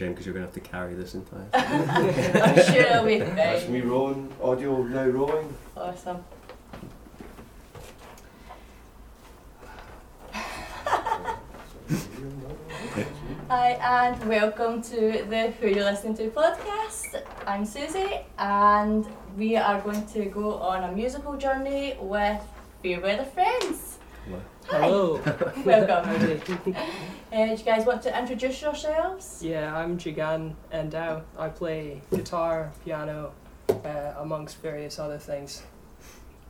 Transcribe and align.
Jen, 0.00 0.12
because 0.12 0.24
you're 0.24 0.32
going 0.32 0.46
to 0.46 0.50
have 0.50 0.64
to 0.64 0.66
carry 0.66 0.94
this 0.94 1.12
entire. 1.12 1.46
I'm 1.52 2.54
sure 2.72 2.82
it'll 2.86 3.04
be 3.04 3.18
That's 3.18 3.68
me 3.68 3.80
fine. 3.80 3.90
rolling. 3.90 4.32
Audio 4.42 4.82
now 4.82 5.04
rolling. 5.04 5.54
Awesome. 5.76 6.24
Hi, 13.50 13.72
and 13.82 14.24
welcome 14.26 14.80
to 14.84 15.22
the 15.28 15.52
Who 15.60 15.68
You're 15.68 15.84
Listening 15.84 16.16
To 16.16 16.30
podcast. 16.30 17.22
I'm 17.46 17.66
Susie, 17.66 18.20
and 18.38 19.06
we 19.36 19.56
are 19.56 19.82
going 19.82 20.06
to 20.14 20.24
go 20.24 20.54
on 20.54 20.84
a 20.84 20.92
musical 20.92 21.36
journey 21.36 21.98
with 22.00 22.40
Fairweather 22.82 23.24
Friends. 23.24 23.98
Hi. 24.30 24.78
Hello. 24.78 25.20
Welcome. 25.64 26.04
Howdy. 26.04 26.40
Uh, 27.32 27.46
do 27.46 27.52
you 27.52 27.58
guys 27.58 27.86
want 27.86 28.02
to 28.02 28.18
introduce 28.18 28.60
yourselves? 28.60 29.38
yeah, 29.40 29.72
I'm 29.76 29.96
Jigan 29.96 30.52
Endao. 30.74 31.22
I 31.38 31.48
play 31.48 32.02
guitar, 32.10 32.72
piano, 32.84 33.30
uh, 33.68 34.14
amongst 34.18 34.56
various 34.60 34.98
other 34.98 35.16
things. 35.16 35.62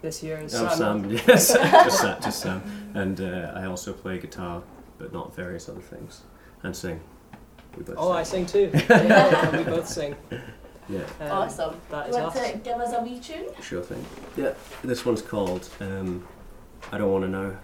This 0.00 0.22
year 0.22 0.38
is 0.38 0.54
I'm 0.54 0.70
Sam. 0.70 1.02
Sam, 1.02 1.10
yes, 1.28 1.52
just 1.52 2.00
Sam, 2.00 2.22
just 2.22 2.40
Sam, 2.40 2.62
and 2.94 3.20
uh, 3.20 3.52
I 3.54 3.66
also 3.66 3.92
play 3.92 4.18
guitar, 4.18 4.62
but 4.96 5.12
not 5.12 5.36
various 5.36 5.68
other 5.68 5.82
things, 5.82 6.22
and 6.62 6.74
sing. 6.74 6.98
We 7.76 7.82
both 7.82 7.96
Oh, 7.98 8.12
I 8.12 8.22
sing. 8.22 8.46
sing 8.48 8.70
too. 8.70 8.78
Yeah, 8.88 9.54
we 9.58 9.64
both 9.64 9.86
sing. 9.86 10.16
Yeah, 10.88 11.00
Um, 11.20 11.30
awesome. 11.30 11.74
That 11.90 12.04
Do 12.04 12.10
is 12.12 12.16
want 12.16 12.36
us. 12.36 12.52
to 12.52 12.56
give 12.56 12.78
us 12.78 12.94
a 12.94 13.02
wee 13.02 13.20
tune? 13.20 13.48
sure 13.60 13.82
thing. 13.82 14.02
Yeah, 14.34 14.54
this 14.82 15.04
one's 15.04 15.20
called 15.20 15.68
um, 15.80 16.26
"I 16.90 16.96
Don't 16.96 17.12
Want 17.12 17.24
to 17.24 17.28
Know," 17.30 17.56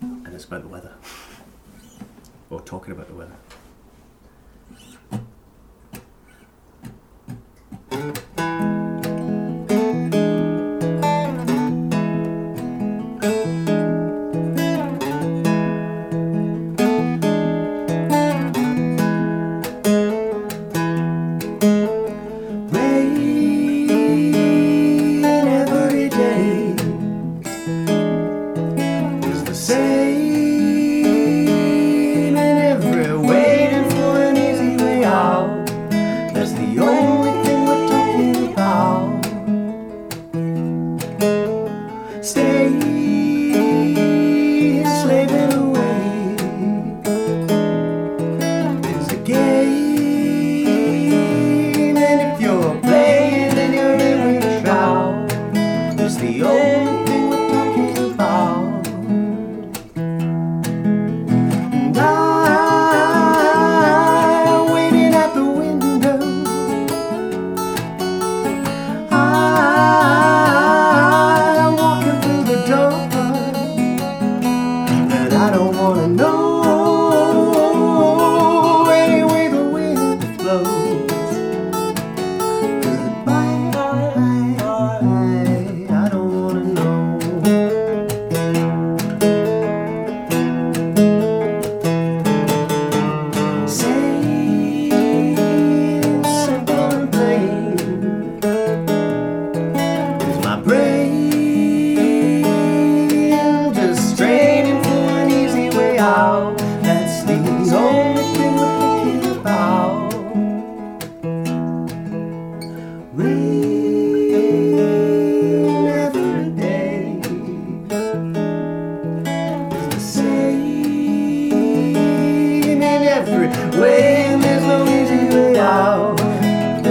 and 0.00 0.28
it's 0.34 0.44
about 0.44 0.62
the 0.62 0.68
weather, 0.68 0.94
or 2.50 2.60
talking 2.60 2.92
about 2.92 3.08
the 3.08 3.14
weather. 3.14 3.36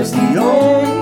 That's 0.06 0.16
the 0.16 0.40
only 0.40 0.95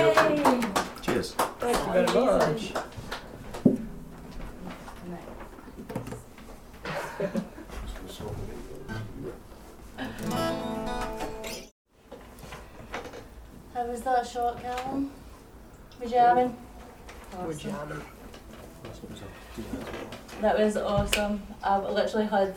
Yay! 0.00 0.60
Cheers. 1.02 1.32
Thank 1.32 1.76
you 1.86 1.92
very 1.92 2.06
much. 2.24 2.72
How 13.74 13.84
was 13.86 14.00
that 14.02 14.26
shot, 14.26 14.60
Callum? 14.62 15.10
Were 15.98 16.04
you 16.06 16.10
jamming? 16.10 16.56
We're 17.38 17.48
Awesome. 17.48 17.58
jamming. 17.70 18.02
That 20.40 20.58
was 20.58 20.76
awesome. 20.76 21.42
I've 21.62 21.84
literally 21.84 22.26
had 22.26 22.54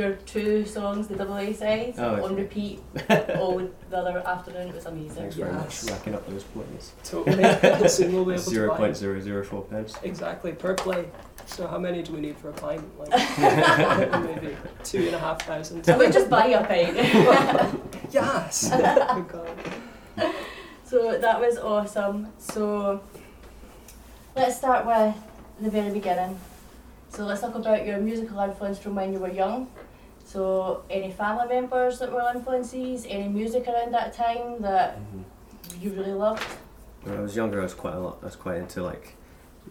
your 0.00 0.12
two 0.26 0.64
songs, 0.64 1.06
the 1.08 1.16
double 1.16 1.36
A 1.36 1.52
sides, 1.52 1.98
Oh, 1.98 2.24
on 2.24 2.34
repeat 2.36 2.80
all 3.36 3.58
the 3.90 3.96
other 3.96 4.18
afternoon. 4.26 4.68
It 4.68 4.74
was 4.74 4.86
amazing. 4.86 5.10
Thanks 5.10 5.36
very 5.36 5.52
Yes. 5.52 5.84
much. 5.84 5.92
Racking 5.92 6.14
up 6.14 6.28
those 6.28 6.44
points. 6.44 6.92
Totally. 7.04 7.88
Soon 7.88 8.12
we'll 8.14 8.24
be 8.24 8.32
able 8.34 8.42
to 8.42 8.50
Zero 8.50 8.68
buy 8.70 8.76
point 8.78 8.96
zero 8.96 9.20
zero 9.20 9.44
four 9.44 9.62
pence. 9.62 9.94
Exactly, 10.02 10.52
per 10.52 10.74
play. 10.74 11.04
So 11.46 11.66
how 11.66 11.78
many 11.78 12.02
do 12.02 12.12
we 12.12 12.20
need 12.20 12.36
for 12.38 12.50
a 12.50 12.52
pint? 12.52 12.82
Like 12.98 13.10
maybe 14.24 14.56
two 14.84 15.06
and 15.06 15.14
a 15.14 15.18
half 15.18 15.42
thousand. 15.42 15.88
I 15.88 15.96
would 15.96 16.12
just 16.12 16.28
buy 16.30 16.46
you 16.46 16.56
a 16.56 16.64
pint. 16.64 16.96
Yes. 18.12 18.70
Oh 18.72 19.24
God. 19.30 20.32
so 20.84 21.16
that 21.18 21.40
was 21.40 21.58
awesome. 21.58 22.28
So 22.38 23.00
let's 24.34 24.56
start 24.56 24.84
with 24.86 25.14
the 25.60 25.70
very 25.70 25.90
beginning. 25.92 26.38
So 27.10 27.24
let's 27.24 27.40
talk 27.40 27.54
about 27.54 27.84
your 27.86 27.98
musical 27.98 28.38
influence 28.40 28.78
from 28.78 28.94
when 28.96 29.12
you 29.12 29.18
were 29.20 29.30
young. 29.30 29.68
So 30.32 30.84
any 30.88 31.10
family 31.10 31.48
members 31.48 31.98
that 31.98 32.12
were 32.12 32.30
influences, 32.32 33.04
any 33.08 33.26
music 33.28 33.66
around 33.66 33.92
that 33.94 34.12
time 34.12 34.62
that 34.62 34.96
Mhm. 34.96 35.24
you 35.82 35.90
really 35.90 36.12
loved? 36.12 36.44
When 37.02 37.16
I 37.16 37.20
was 37.20 37.34
younger, 37.34 37.58
I 37.58 37.64
was 37.64 37.74
quite 37.74 37.94
a 37.94 37.98
lot. 37.98 38.18
I 38.22 38.26
was 38.26 38.36
quite 38.36 38.58
into 38.58 38.80
like, 38.80 39.16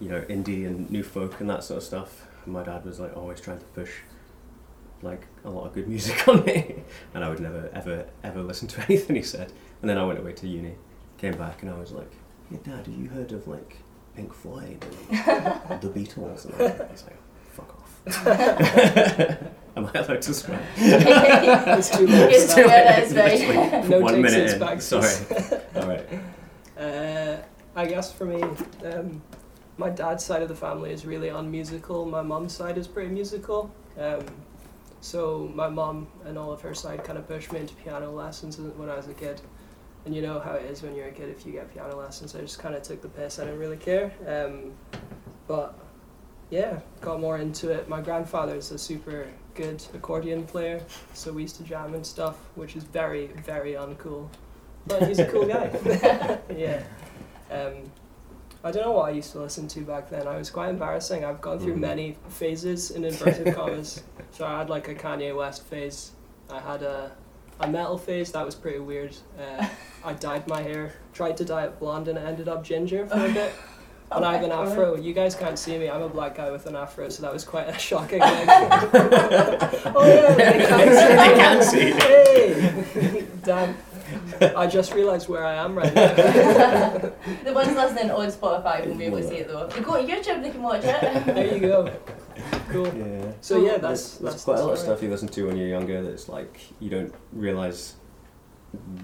you 0.01 0.09
know, 0.09 0.19
indie 0.23 0.65
and 0.67 0.89
new 0.91 1.01
folk 1.03 1.39
and 1.39 1.49
that 1.49 1.63
sort 1.63 1.77
of 1.77 1.83
stuff. 1.83 2.27
And 2.43 2.53
my 2.53 2.63
dad 2.63 2.83
was 2.83 2.99
like 2.99 3.15
always 3.15 3.39
trying 3.39 3.59
to 3.59 3.65
push, 3.67 4.01
like 5.01 5.27
a 5.45 5.49
lot 5.49 5.65
of 5.67 5.73
good 5.73 5.87
music 5.93 6.27
on 6.27 6.43
me, 6.43 6.83
and 7.13 7.23
I 7.23 7.29
would 7.29 7.39
never 7.39 7.69
ever 7.73 8.05
ever 8.23 8.41
listen 8.41 8.67
to 8.69 8.81
anything 8.89 9.15
he 9.15 9.21
said. 9.21 9.53
And 9.81 9.89
then 9.89 9.97
I 9.97 10.03
went 10.05 10.19
away 10.19 10.33
to 10.33 10.47
uni, 10.47 10.75
came 11.17 11.37
back, 11.37 11.61
and 11.61 11.71
I 11.71 11.77
was 11.79 11.93
like, 11.93 12.11
"Hey, 12.49 12.57
Dad, 12.65 12.85
have 12.85 12.97
you 12.97 13.07
heard 13.07 13.31
of 13.31 13.47
like 13.47 13.77
Pink 14.13 14.33
Floyd 14.33 14.83
and 15.09 15.81
the 15.81 15.87
Beatles?" 15.87 16.43
And 16.45 16.53
I 16.55 16.91
was 16.91 17.05
like, 17.07 17.17
"Fuck 17.53 17.75
off." 17.79 19.55
Am 19.75 19.85
I 19.93 19.99
allowed 19.99 20.21
to 20.23 20.33
swear? 20.33 20.59
It's 20.77 21.89
too 21.95 22.07
late. 22.07 22.31
Yes, 22.31 22.53
for 22.53 22.63
that. 22.63 22.67
yeah, 22.67 22.99
that's 22.99 23.13
right. 23.13 23.39
Literally 23.39 23.89
No 23.89 23.99
one 23.99 24.13
takes 24.15 24.31
minute 24.33 24.53
in. 24.53 24.59
back. 24.59 24.81
Sorry. 24.81 25.13
All 25.75 25.87
right. 25.87 26.05
Uh, 26.77 27.37
I 27.75 27.85
guess 27.85 28.11
for 28.11 28.25
me, 28.25 28.41
um, 28.85 29.21
my 29.77 29.89
dad's 29.89 30.23
side 30.25 30.41
of 30.41 30.49
the 30.49 30.55
family 30.55 30.91
is 30.91 31.05
really 31.05 31.29
unmusical. 31.29 32.05
My 32.05 32.21
mum's 32.21 32.53
side 32.53 32.77
is 32.77 32.87
pretty 32.87 33.09
musical. 33.09 33.71
Um, 33.97 34.25
so 35.01 35.49
my 35.53 35.69
mum 35.69 36.07
and 36.25 36.37
all 36.37 36.51
of 36.51 36.59
her 36.61 36.73
side 36.73 37.03
kind 37.05 37.17
of 37.17 37.27
pushed 37.27 37.51
me 37.53 37.59
into 37.59 37.73
piano 37.75 38.11
lessons 38.11 38.57
when 38.57 38.89
I 38.89 38.95
was 38.95 39.07
a 39.07 39.13
kid. 39.13 39.39
And 40.05 40.15
you 40.15 40.21
know 40.21 40.39
how 40.39 40.53
it 40.53 40.65
is 40.65 40.81
when 40.81 40.95
you're 40.95 41.07
a 41.07 41.11
kid 41.11 41.29
if 41.29 41.45
you 41.45 41.51
get 41.53 41.71
piano 41.73 41.95
lessons. 41.97 42.35
I 42.35 42.39
just 42.41 42.59
kind 42.59 42.75
of 42.75 42.81
took 42.83 43.01
the 43.01 43.09
piss. 43.09 43.39
I 43.39 43.45
didn't 43.45 43.59
really 43.59 43.77
care. 43.77 44.11
Um, 44.27 44.71
but 45.47 45.77
yeah, 46.49 46.79
got 47.01 47.19
more 47.21 47.37
into 47.37 47.69
it. 47.69 47.87
My 47.87 48.01
grandfather's 48.01 48.71
a 48.71 48.77
super 48.77 49.27
good 49.59 49.83
accordion 49.93 50.43
player, 50.45 50.81
so 51.13 51.33
we 51.33 51.41
used 51.41 51.57
to 51.57 51.63
jam 51.63 51.93
and 51.93 52.05
stuff, 52.05 52.37
which 52.55 52.75
is 52.77 52.83
very, 52.83 53.27
very 53.45 53.73
uncool. 53.73 54.27
But 54.87 55.07
he's 55.07 55.19
a 55.19 55.25
cool 55.27 55.45
guy. 55.45 55.69
yeah. 56.55 56.81
Um, 57.51 57.91
I 58.63 58.71
don't 58.71 58.83
know 58.83 58.91
what 58.93 59.09
I 59.09 59.11
used 59.11 59.31
to 59.33 59.39
listen 59.39 59.67
to 59.69 59.81
back 59.81 60.09
then. 60.09 60.27
I 60.27 60.37
was 60.37 60.49
quite 60.49 60.69
embarrassing. 60.69 61.25
I've 61.25 61.41
gone 61.41 61.59
through 61.59 61.75
Mhm. 61.75 61.79
many 61.79 62.17
phases 62.29 62.91
in 62.91 63.03
inverted 63.11 63.53
commas. 63.53 64.01
So 64.31 64.45
I 64.45 64.59
had 64.59 64.69
like 64.69 64.87
a 64.87 64.95
Kanye 64.95 65.35
West 65.35 65.63
phase. 65.65 66.11
I 66.49 66.59
had 66.59 66.81
a 66.83 67.11
a 67.61 67.67
metal 67.69 67.97
phase 67.97 68.31
that 68.31 68.45
was 68.45 68.55
pretty 68.55 68.79
weird. 68.79 69.13
Uh, 69.37 69.67
I 70.05 70.13
dyed 70.13 70.47
my 70.47 70.61
hair, 70.61 70.93
tried 71.11 71.35
to 71.37 71.43
dye 71.45 71.65
it 71.65 71.77
blonde, 71.77 72.07
and 72.07 72.17
it 72.17 72.21
ended 72.25 72.47
up 72.47 72.63
ginger 72.63 73.05
for 73.05 73.25
a 73.25 73.33
bit. 73.33 73.51
And 74.11 74.25
I 74.25 74.33
have 74.33 74.43
an 74.43 74.51
afro. 74.51 74.95
You 74.95 75.13
guys 75.13 75.35
can't 75.35 75.57
see 75.57 75.77
me. 75.77 75.89
I'm 75.89 76.01
a 76.01 76.09
black 76.09 76.35
guy 76.35 76.49
with 76.51 76.65
an 76.65 76.75
afro, 76.75 77.09
so 77.09 77.21
that 77.21 77.31
was 77.31 77.43
quite 77.43 77.67
a 77.69 77.77
shocking. 77.77 78.19
Like, 78.29 79.85
oh 79.95 80.05
yeah, 80.05 80.33
they 80.35 80.65
can't 81.35 81.63
see. 81.63 81.91
They 81.91 81.93
can 81.93 82.83
see. 82.83 82.99
Hey, 83.01 83.27
damn. 83.43 83.75
I 84.55 84.65
just 84.67 84.93
realised 84.93 85.27
where 85.29 85.45
I 85.45 85.55
am 85.55 85.75
right 85.77 85.93
now. 85.93 86.07
The 87.43 87.53
ones 87.53 87.75
listening 87.75 88.09
on 88.11 88.27
Spotify 88.27 88.85
won't 88.85 88.97
be 88.97 89.05
able 89.05 89.17
to 89.19 89.27
see 89.27 89.35
it 89.37 89.47
though. 89.47 89.65
If 89.65 89.75
they 89.75 89.81
go 89.81 90.03
to 90.03 90.11
YouTube, 90.11 90.41
they 90.41 90.49
can 90.51 90.63
watch 90.63 90.83
it. 90.83 91.25
there 91.25 91.53
you 91.53 91.59
go. 91.59 91.91
Cool. 92.69 92.87
Yeah. 92.95 93.31
So 93.41 93.57
yeah, 93.57 93.77
There's, 93.77 93.81
that's 93.81 94.17
there's 94.17 94.33
that's 94.33 94.43
quite 94.45 94.57
the 94.57 94.63
a 94.63 94.65
lot 94.65 94.73
of 94.73 94.79
stuff 94.79 95.03
you 95.03 95.09
listen 95.09 95.27
to 95.27 95.47
when 95.47 95.57
you're 95.57 95.67
younger 95.67 96.01
that's 96.01 96.29
like 96.29 96.59
you 96.79 96.89
don't 96.89 97.13
realize 97.33 97.95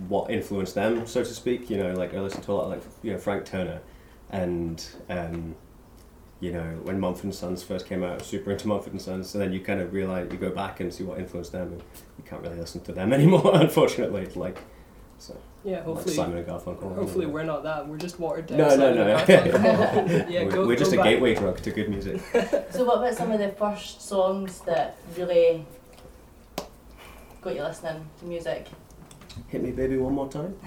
what 0.08 0.32
influenced 0.32 0.76
them, 0.76 1.06
so 1.06 1.24
to 1.24 1.34
speak. 1.34 1.70
You 1.70 1.78
know, 1.78 1.94
like 1.94 2.14
I 2.14 2.20
listened 2.20 2.44
to 2.46 2.52
a 2.52 2.54
lot 2.54 2.64
of 2.66 2.70
like 2.72 2.84
you 3.04 3.12
know 3.12 3.18
Frank 3.20 3.46
Turner, 3.46 3.82
and 4.32 4.86
um, 5.10 5.56
you 6.40 6.52
know 6.52 6.64
when 6.84 7.00
Mumford 7.00 7.26
and 7.26 7.36
Sons 7.36 7.64
first 7.64 7.86
came 7.88 8.04
out, 8.04 8.12
I 8.12 8.16
was 8.16 8.26
super 8.28 8.52
into 8.52 8.68
Mumford 8.68 8.94
and 8.94 9.02
Sons. 9.02 9.34
and 9.36 9.44
then 9.44 9.52
you 9.54 9.60
kind 9.62 9.80
of 9.82 9.94
realize 9.94 10.28
you 10.32 10.38
go 10.38 10.50
back 10.52 10.80
and 10.80 10.94
see 10.94 11.04
what 11.04 11.20
influenced 11.20 11.52
them, 11.52 11.74
and 11.74 11.84
you 12.18 12.24
can't 12.26 12.42
really 12.42 12.58
listen 12.58 12.82
to 12.82 12.92
them 12.94 13.14
anymore, 13.18 13.52
unfortunately. 13.56 14.24
It's 14.24 14.36
like 14.36 14.60
so 15.18 15.36
Yeah, 15.64 15.76
like 15.78 15.84
hopefully. 15.86 16.14
Simon 16.16 16.38
and 16.40 16.48
Garfunkel. 16.48 16.94
Hopefully 16.96 17.26
we're 17.26 17.44
not 17.46 17.64
that. 17.64 17.88
We're 17.88 17.98
just 17.98 18.20
watered 18.20 18.48
down. 18.48 18.58
No, 18.58 18.68
no, 18.68 18.76
Simon 18.76 18.96
no. 18.96 19.16
and 19.16 19.28
Garfunkel. 19.30 20.30
yeah, 20.30 20.44
we're, 20.44 20.52
go, 20.52 20.68
we're 20.68 20.74
go 20.74 20.80
just 20.80 20.94
a 20.94 20.98
back. 20.98 21.06
gateway 21.06 21.36
drug 21.36 21.62
to 21.62 21.72
good 21.72 21.90
music. 21.90 22.22
So 22.72 22.84
what 22.84 22.98
about 22.98 23.14
some 23.16 23.32
of 23.32 23.40
the 23.40 23.50
first 23.50 24.02
songs 24.02 24.60
that 24.62 24.98
really 25.18 25.66
got 27.42 27.56
you 27.56 27.64
listening 27.64 28.06
to 28.20 28.26
music? 28.26 28.68
Hit 29.48 29.62
me, 29.64 29.72
baby, 29.72 29.98
one 29.98 30.14
more 30.14 30.30
time. 30.30 30.56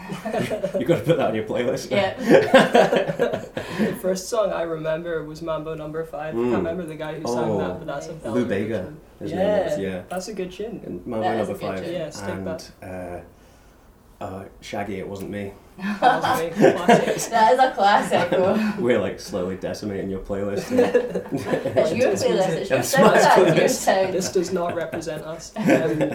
you 0.79 0.85
got 0.87 0.99
to 0.99 1.03
put 1.05 1.17
that 1.17 1.29
on 1.29 1.35
your 1.35 1.45
playlist. 1.45 1.91
Yeah. 1.91 2.15
The 2.19 3.97
first 4.01 4.29
song 4.29 4.53
I 4.53 4.63
remember 4.63 5.25
was 5.25 5.41
Mambo 5.43 5.75
Number 5.75 6.05
Five. 6.05 6.35
I 6.35 6.39
Mm. 6.39 6.45
can't 6.51 6.57
remember 6.59 6.85
the 6.85 6.95
guy 6.95 7.15
who 7.19 7.27
sang 7.27 7.51
Oh. 7.51 7.59
that, 7.59 7.79
but 7.79 7.87
that's 7.87 8.07
a 8.09 8.13
Nice. 8.13 8.23
baller 8.23 8.35
Lou 8.35 8.45
Bega. 8.47 8.93
His 9.21 9.31
yeah, 9.33 9.37
name 9.57 9.65
was, 9.65 9.79
yeah. 9.79 10.03
that's 10.09 10.29
a 10.29 10.35
good 10.35 10.53
tune. 10.53 10.81
And 10.85 11.07
Mambo 11.07 11.25
That 11.25 11.41
is 11.41 11.49
number 11.49 11.65
a 11.67 11.71
good 11.71 11.77
five. 11.79 11.85
tune. 11.87 11.95
Yeah, 11.95 12.11
stick 12.11 12.29
and 12.29 12.47
that. 12.47 12.71
uh, 14.21 14.25
uh, 14.25 14.45
Shaggy, 14.61 14.99
it 14.99 15.09
wasn't 15.09 15.31
me. 15.31 15.53
That 15.79 16.23
was 16.23 16.41
me. 16.41 16.73
Classic. 16.73 17.31
That 17.31 17.53
is 17.55 17.59
a 17.61 17.71
classic 17.73 18.31
though. 18.31 18.73
We're 18.79 19.01
like 19.01 19.19
slowly 19.21 19.57
decimating 19.57 20.11
your 20.11 20.21
playlist. 20.21 20.71
It's 20.73 21.93
your 21.95 22.11
playlist, 22.11 22.49
it's 22.49 22.71
your 22.71 22.79
That's 22.79 22.91
sound, 22.91 23.57
your 23.57 23.69
sound. 23.69 24.13
this 24.15 24.33
does 24.33 24.53
not 24.53 24.75
represent 24.75 25.23
us. 25.25 25.53
Um, 25.57 26.13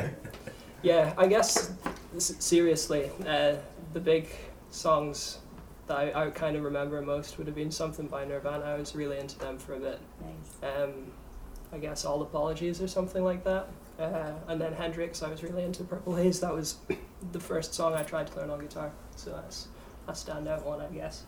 yeah, 0.82 1.14
I 1.18 1.28
guess 1.28 1.58
s- 1.58 1.72
seriously, 2.18 3.10
uh, 3.28 3.56
the 3.94 4.00
big 4.00 4.28
songs 4.72 5.40
that 5.88 5.98
I, 5.98 6.26
I 6.26 6.30
kind 6.30 6.56
of 6.56 6.64
remember 6.64 7.02
most 7.02 7.38
would 7.38 7.48
have 7.48 7.56
been 7.56 7.72
something 7.72 8.08
by 8.08 8.26
Nirvana. 8.26 8.64
I 8.66 8.78
was 8.78 8.96
really 8.96 9.20
into 9.20 9.38
them 9.40 9.58
for 9.58 9.74
a 9.74 9.80
bit. 9.80 10.00
Nice. 10.22 10.76
Um, 10.76 11.12
I 11.72 11.78
guess 11.78 12.06
All 12.06 12.22
Apologies 12.22 12.82
or 12.82 12.88
something 12.88 13.24
like 13.24 13.44
that. 13.44 13.68
Uh, 14.00 14.32
and 14.48 14.60
then 14.60 14.74
Hendrix, 14.74 15.22
I 15.22 15.30
was 15.30 15.44
really 15.44 15.64
into 15.64 15.84
Purple 15.84 16.16
Haze. 16.16 16.40
That 16.40 16.54
was 16.54 16.78
the 17.32 17.40
first 17.40 17.74
song 17.74 17.94
I 17.94 18.04
tried 18.04 18.28
to 18.28 18.38
learn 18.38 18.50
on 18.50 18.60
guitar. 18.60 18.92
So 19.16 19.32
that's 19.32 19.68
a 20.08 20.12
standout 20.12 20.64
one, 20.64 20.82
I 20.82 20.88
guess. 20.88 21.24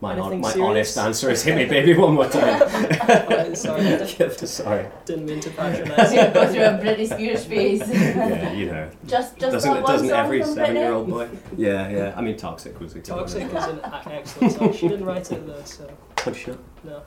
My, 0.00 0.12
Anything 0.12 0.30
hon- 0.30 0.40
my 0.42 0.50
serious? 0.52 0.68
honest 0.68 0.98
answer 0.98 1.30
is 1.30 1.42
hit 1.42 1.56
me, 1.56 1.64
baby, 1.64 1.94
one 1.94 2.14
more 2.14 2.28
time. 2.28 2.62
Uh, 3.08 3.54
sorry, 3.54 4.06
Sorry. 4.46 4.86
didn't 5.06 5.26
mean 5.26 5.40
to 5.40 5.48
So 5.50 5.56
patronize 5.56 6.12
you 6.12 6.20
you. 6.20 6.28
go 6.28 6.46
through 6.52 6.62
a 6.62 6.78
Britney 6.78 7.06
Spears 7.12 7.44
phase. 7.46 7.80
Yeah, 7.90 8.52
you 8.52 8.66
know. 8.66 8.90
just 9.06 9.38
just 9.38 9.52
doesn't 9.52 9.72
that 9.74 9.82
one 9.82 9.92
doesn't 9.92 10.08
song 10.08 10.18
every 10.18 10.44
seven-year-old 10.44 11.08
boy? 11.08 11.28
Yeah, 11.56 11.88
yeah. 11.88 12.14
I 12.16 12.20
mean, 12.20 12.36
Toxic 12.36 12.78
was 12.78 12.94
a. 12.94 13.00
Toxic 13.00 13.44
is 13.52 13.64
an 13.64 13.80
excellent 14.06 14.52
song. 14.52 14.72
She 14.74 14.88
didn't 14.88 15.04
write 15.06 15.32
it 15.32 15.46
though, 15.46 15.62
so 15.64 15.90
Oh, 16.26 16.32
shit. 16.32 16.58
no. 16.84 17.02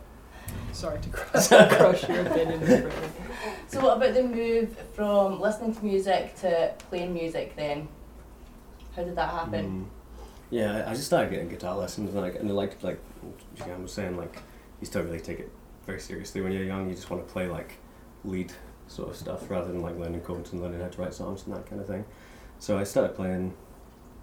Sorry 0.73 0.99
to 0.99 1.09
crush, 1.09 1.47
crush 1.47 2.09
your 2.09 2.25
opinion. 2.25 2.91
So 3.67 3.81
what 3.81 3.97
about 3.97 4.13
the 4.15 4.23
move 4.23 4.75
from 4.93 5.39
listening 5.39 5.73
to 5.75 5.85
music 5.85 6.35
to 6.41 6.73
playing 6.89 7.13
music 7.13 7.55
then? 7.55 7.87
How 8.95 9.03
did 9.03 9.15
that 9.15 9.29
happen? 9.29 9.85
Mm. 9.85 10.00
Yeah, 10.51 10.83
I 10.87 10.93
just 10.93 11.05
started 11.07 11.31
getting 11.31 11.47
guitar 11.49 11.75
lessons, 11.77 12.09
and 12.13 12.21
like, 12.21 12.35
and 12.35 12.53
like, 12.55 12.83
like 12.83 12.99
Jan 13.55 13.81
was 13.81 13.93
saying, 13.93 14.17
like, 14.17 14.37
you 14.79 14.85
still 14.85 15.01
really 15.03 15.19
take 15.21 15.39
it 15.39 15.51
very 15.85 15.99
seriously 15.99 16.41
when 16.41 16.51
you're 16.51 16.63
young. 16.65 16.87
You 16.89 16.95
just 16.95 17.09
want 17.09 17.25
to 17.25 17.31
play 17.33 17.47
like 17.47 17.77
lead 18.23 18.51
sort 18.87 19.09
of 19.09 19.15
stuff 19.15 19.49
rather 19.49 19.71
than 19.71 19.81
like 19.81 19.97
learning 19.97 20.21
chords 20.21 20.51
and 20.51 20.61
learning 20.61 20.81
how 20.81 20.89
to 20.89 21.01
write 21.01 21.13
songs 21.13 21.45
and 21.45 21.55
that 21.55 21.65
kind 21.67 21.81
of 21.81 21.87
thing. 21.87 22.03
So 22.59 22.77
I 22.77 22.83
started 22.83 23.15
playing 23.15 23.53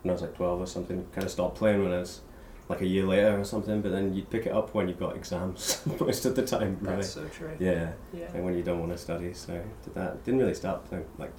when 0.02 0.10
I 0.10 0.12
was 0.12 0.22
like 0.22 0.34
twelve 0.36 0.60
or 0.60 0.66
something. 0.66 1.04
Kind 1.12 1.24
of 1.24 1.30
stopped 1.30 1.56
playing 1.56 1.82
when 1.82 1.92
I 1.92 1.98
was 2.00 2.20
like 2.68 2.82
a 2.82 2.86
year 2.86 3.04
later 3.06 3.40
or 3.40 3.44
something. 3.44 3.80
But 3.80 3.92
then 3.92 4.12
you'd 4.14 4.28
pick 4.30 4.44
it 4.46 4.52
up 4.52 4.74
when 4.74 4.86
you've 4.88 5.00
got 5.00 5.16
exams 5.16 5.80
most 6.00 6.26
of 6.26 6.36
the 6.36 6.44
time, 6.46 6.76
really. 6.82 6.96
That's 6.96 7.10
so 7.10 7.24
true. 7.28 7.56
Yeah, 7.58 7.92
Yeah. 8.12 8.26
and 8.34 8.44
when 8.44 8.54
you 8.54 8.62
don't 8.62 8.78
want 8.80 8.92
to 8.92 8.98
study, 8.98 9.32
so 9.32 9.54
did 9.82 9.94
that. 9.94 10.22
Didn't 10.24 10.40
really 10.40 10.54
start 10.54 10.84
playing 10.84 11.06
like 11.18 11.32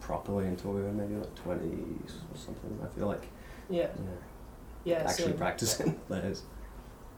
properly 0.00 0.46
until 0.46 0.72
we 0.72 0.80
were 0.80 0.92
maybe 0.92 1.14
like 1.14 1.34
twenties 1.34 2.14
or 2.32 2.36
something. 2.38 2.78
I 2.82 2.86
feel 2.98 3.06
like 3.06 3.26
Yeah. 3.70 3.88
yeah 4.84 4.98
Yeah. 4.98 5.08
actually 5.08 5.24
same. 5.26 5.36
practicing. 5.36 6.00
that 6.08 6.24
is. 6.24 6.42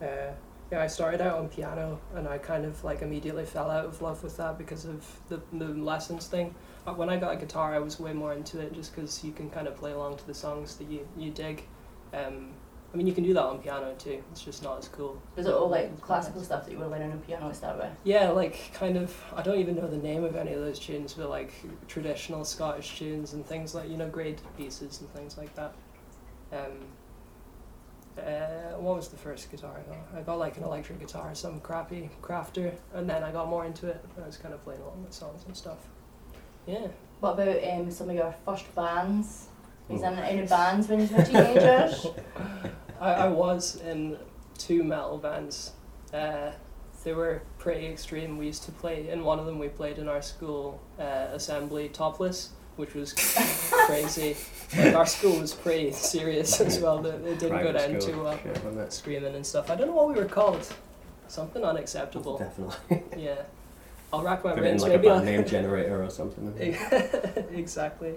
Uh, 0.01 0.33
yeah, 0.73 0.83
I 0.83 0.89
started 0.89 1.21
out 1.21 1.39
on 1.39 1.49
piano, 1.49 2.01
and 2.15 2.27
I 2.27 2.39
kind 2.39 2.65
of 2.65 2.83
like 2.83 3.03
immediately 3.03 3.45
fell 3.45 3.71
out 3.71 3.85
of 3.85 4.03
love 4.03 4.23
with 4.23 4.37
that 4.39 4.59
because 4.59 4.85
of 4.85 5.05
the 5.29 5.41
the 5.53 5.67
lessons 5.67 6.27
thing. 6.27 6.55
But 6.85 6.99
When 6.99 7.09
I 7.09 7.17
got 7.17 7.33
a 7.33 7.37
guitar, 7.37 7.75
I 7.75 7.79
was 7.79 7.99
way 7.99 8.13
more 8.13 8.33
into 8.33 8.61
it 8.61 8.73
just 8.73 8.95
because 8.95 9.23
you 9.25 9.33
can 9.33 9.51
kind 9.51 9.67
of 9.69 9.77
play 9.77 9.93
along 9.93 10.17
to 10.19 10.27
the 10.27 10.35
songs 10.35 10.77
that 10.77 10.89
you 10.91 11.07
you 11.17 11.31
dig. 11.31 11.65
Um, 12.13 12.53
I 12.93 12.97
mean, 12.97 13.07
you 13.07 13.13
can 13.13 13.25
do 13.25 13.35
that 13.35 13.43
on 13.43 13.59
piano 13.59 13.95
too. 13.99 14.23
It's 14.31 14.41
just 14.41 14.63
not 14.63 14.79
as 14.79 14.89
cool. 14.89 15.21
Was 15.37 15.47
it 15.47 15.53
all 15.53 15.69
like 15.69 16.01
classical 16.01 16.43
stuff 16.43 16.65
that 16.65 16.73
you 16.73 16.79
were 16.79 16.87
learning 16.87 17.13
on 17.13 17.19
piano 17.21 17.49
to 17.49 17.55
start 17.55 17.77
with? 17.77 17.91
Yeah, 18.05 18.31
like 18.31 18.73
kind 18.73 18.97
of. 18.97 19.15
I 19.35 19.43
don't 19.43 19.59
even 19.59 19.77
know 19.77 19.87
the 19.87 19.99
name 19.99 20.25
of 20.25 20.35
any 20.35 20.53
of 20.53 20.61
those 20.61 20.79
tunes, 20.79 21.15
but 21.15 21.29
like 21.29 21.53
traditional 21.89 22.45
Scottish 22.45 22.99
tunes 22.99 23.35
and 23.35 23.45
things 23.45 23.75
like 23.75 23.89
you 23.91 23.97
know 23.97 24.09
grade 24.09 24.41
pieces 24.57 25.01
and 25.01 25.11
things 25.11 25.37
like 25.37 25.55
that. 25.57 25.75
Um, 26.53 26.59
uh, 28.19 28.77
what 28.79 28.97
was 28.97 29.09
the 29.09 29.17
first 29.17 29.51
guitar 29.51 29.73
I 29.77 29.89
got? 29.91 30.21
I 30.21 30.23
got 30.23 30.39
like 30.39 30.57
an 30.57 30.65
electric 30.65 31.01
guitar, 31.01 31.35
some 31.35 31.61
crappy 31.61 32.09
crafter, 32.23 32.73
and 32.95 33.09
then 33.09 33.23
I 33.23 33.31
got 33.31 33.49
more 33.49 33.65
into 33.67 33.89
it. 33.89 34.03
I 34.23 34.27
was 34.27 34.37
kind 34.39 34.55
of 34.55 34.63
playing 34.65 34.81
along 34.81 35.03
with 35.05 35.13
songs 35.13 35.43
and 35.47 35.55
stuff. 35.57 35.79
Yeah. 36.67 36.87
What 37.21 37.35
about 37.39 37.63
um, 37.63 37.91
some 37.91 38.09
of 38.11 38.17
your 38.17 38.35
first 38.45 38.75
bands? 38.75 39.49
Was 39.89 40.03
Oh. 40.03 40.09
in 40.09 40.19
any 40.19 40.47
bands 40.47 40.89
when 40.89 41.01
you 41.01 41.15
were 41.15 41.23
teenagers? 41.23 42.07
I, 43.01 43.13
I 43.13 43.29
was 43.29 43.77
in 43.77 44.17
two 44.59 44.83
metal 44.83 45.19
bands. 45.19 45.73
Uh, 46.13 46.51
they 47.05 47.13
were 47.13 47.43
pretty 47.59 47.87
extreme. 47.87 48.37
We 48.39 48.47
used 48.47 48.65
to 48.65 48.73
play 48.73 49.09
in 49.11 49.23
one 49.25 49.39
of 49.39 49.47
them. 49.47 49.59
We 49.59 49.69
played 49.69 49.99
in 49.99 50.09
our 50.09 50.23
school 50.23 50.81
uh, 50.99 51.29
assembly 51.33 51.89
topless, 51.91 52.51
which 52.77 52.95
was 52.95 53.13
crazy. 53.87 54.37
Like 54.77 54.95
our 55.01 55.07
school 55.07 55.39
was 55.41 55.53
pretty 55.53 55.93
serious 55.93 56.61
as 56.61 56.79
well. 56.79 57.05
It, 57.07 57.15
it 57.25 57.39
didn't 57.39 57.59
go 57.59 57.71
Private 57.73 57.73
down 57.93 58.01
school. 58.01 58.15
too 58.15 58.23
well. 58.23 58.39
Yeah, 58.45 58.53
wasn't 58.53 58.79
it? 58.79 58.93
Screaming 58.93 59.35
and 59.35 59.47
stuff. 59.47 59.71
I 59.71 59.77
don't 59.77 59.89
know 59.89 59.95
what 59.95 60.09
we 60.09 60.15
were 60.15 60.25
called. 60.29 60.67
Something 61.29 61.65
unacceptable. 61.65 62.39
Definitely. 62.39 63.03
Yeah. 63.17 63.43
I'll 64.13 64.23
rack 64.23 64.45
my 64.45 64.53
Put 64.53 64.61
it 64.63 64.67
in 64.67 64.79
brains. 64.79 64.83
like 64.83 64.93
a 64.93 64.95
Maybe 64.97 65.09
band 65.09 65.19
I'll. 65.21 65.25
name 65.25 65.45
generator 65.57 66.03
or 66.05 66.11
something. 66.11 66.55
exactly. 67.55 68.15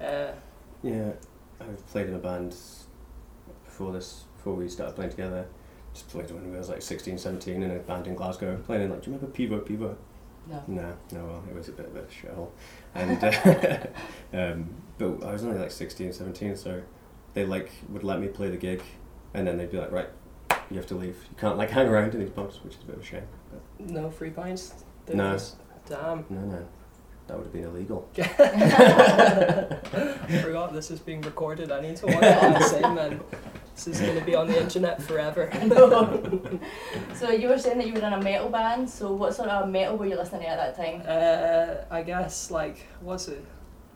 Uh, 0.00 0.32
Yeah, 0.82 1.10
I've 1.60 1.86
played 1.88 2.08
in 2.08 2.14
a 2.14 2.18
band 2.18 2.54
before 3.64 3.92
this, 3.92 4.24
before 4.36 4.54
we 4.54 4.68
started 4.68 4.94
playing 4.96 5.10
together. 5.12 5.46
Just 5.94 6.08
played 6.08 6.30
when 6.30 6.50
we 6.50 6.56
was 6.58 6.68
like 6.68 6.82
16, 6.82 7.18
17 7.18 7.62
in 7.62 7.70
a 7.70 7.78
band 7.78 8.06
in 8.08 8.14
Glasgow. 8.14 8.56
Playing 8.66 8.82
in 8.84 8.90
like, 8.90 9.02
do 9.02 9.10
you 9.10 9.16
remember 9.16 9.36
Pivo 9.36 9.60
Pivo? 9.60 9.96
No. 10.48 10.62
No, 10.66 10.96
no, 11.12 11.24
well, 11.24 11.44
it 11.48 11.54
was 11.54 11.68
a 11.68 11.72
bit 11.72 11.86
of 11.86 11.96
a 11.96 12.02
shithole. 12.02 12.48
And, 12.94 13.22
uh, 13.22 14.36
um, 14.52 14.70
but 14.98 15.22
I 15.24 15.32
was 15.32 15.44
only 15.44 15.58
like 15.58 15.70
16, 15.70 16.12
17, 16.12 16.56
so 16.56 16.82
they 17.34 17.44
like 17.46 17.70
would 17.88 18.04
let 18.04 18.20
me 18.20 18.28
play 18.28 18.50
the 18.50 18.56
gig 18.56 18.82
and 19.34 19.46
then 19.46 19.56
they'd 19.56 19.70
be 19.70 19.78
like, 19.78 19.92
right, 19.92 20.08
you 20.70 20.76
have 20.76 20.86
to 20.88 20.94
leave. 20.94 21.16
You 21.30 21.36
can't 21.38 21.56
like 21.56 21.70
hang 21.70 21.86
around 21.88 22.14
in 22.14 22.20
these 22.20 22.30
pubs, 22.30 22.62
which 22.64 22.74
is 22.74 22.82
a 22.82 22.86
bit 22.86 22.96
of 22.96 23.02
a 23.02 23.04
shame. 23.04 23.22
But 23.52 23.90
no 23.90 24.10
free 24.10 24.30
pints. 24.30 24.74
No. 25.12 25.28
There's- 25.30 25.56
Damn. 25.88 26.24
no, 26.28 26.40
no, 26.40 26.66
that 27.28 27.36
would 27.36 27.44
have 27.44 27.52
been 27.52 27.64
illegal. 27.64 28.08
I 28.18 28.22
forgot 30.42 30.72
this 30.72 30.90
is 30.90 31.00
being 31.00 31.20
recorded. 31.22 31.70
I 31.72 31.80
need 31.80 31.96
to 31.96 32.06
watch 32.06 32.14
what 32.16 32.24
I 32.24 32.60
say, 32.62 32.80
man. 32.82 33.20
This 33.74 33.86
is 33.88 34.00
going 34.00 34.18
to 34.18 34.24
be 34.24 34.34
on 34.34 34.48
the 34.48 34.60
internet 34.60 35.00
forever. 35.02 35.50
No. 35.68 36.60
so 37.14 37.30
you 37.30 37.48
were 37.48 37.58
saying 37.58 37.78
that 37.78 37.86
you 37.86 37.92
were 37.94 38.00
in 38.00 38.12
a 38.12 38.20
metal 38.22 38.48
band. 38.48 38.88
So 38.90 39.12
what 39.12 39.34
sort 39.34 39.48
of 39.48 39.68
metal 39.70 39.96
were 39.96 40.06
you 40.06 40.16
listening 40.16 40.42
to 40.42 40.48
at 40.48 40.56
that 40.56 40.76
time? 40.76 41.02
Uh, 41.06 41.84
I 41.94 42.02
guess 42.02 42.50
like 42.50 42.86
what's 43.00 43.28
it? 43.28 43.44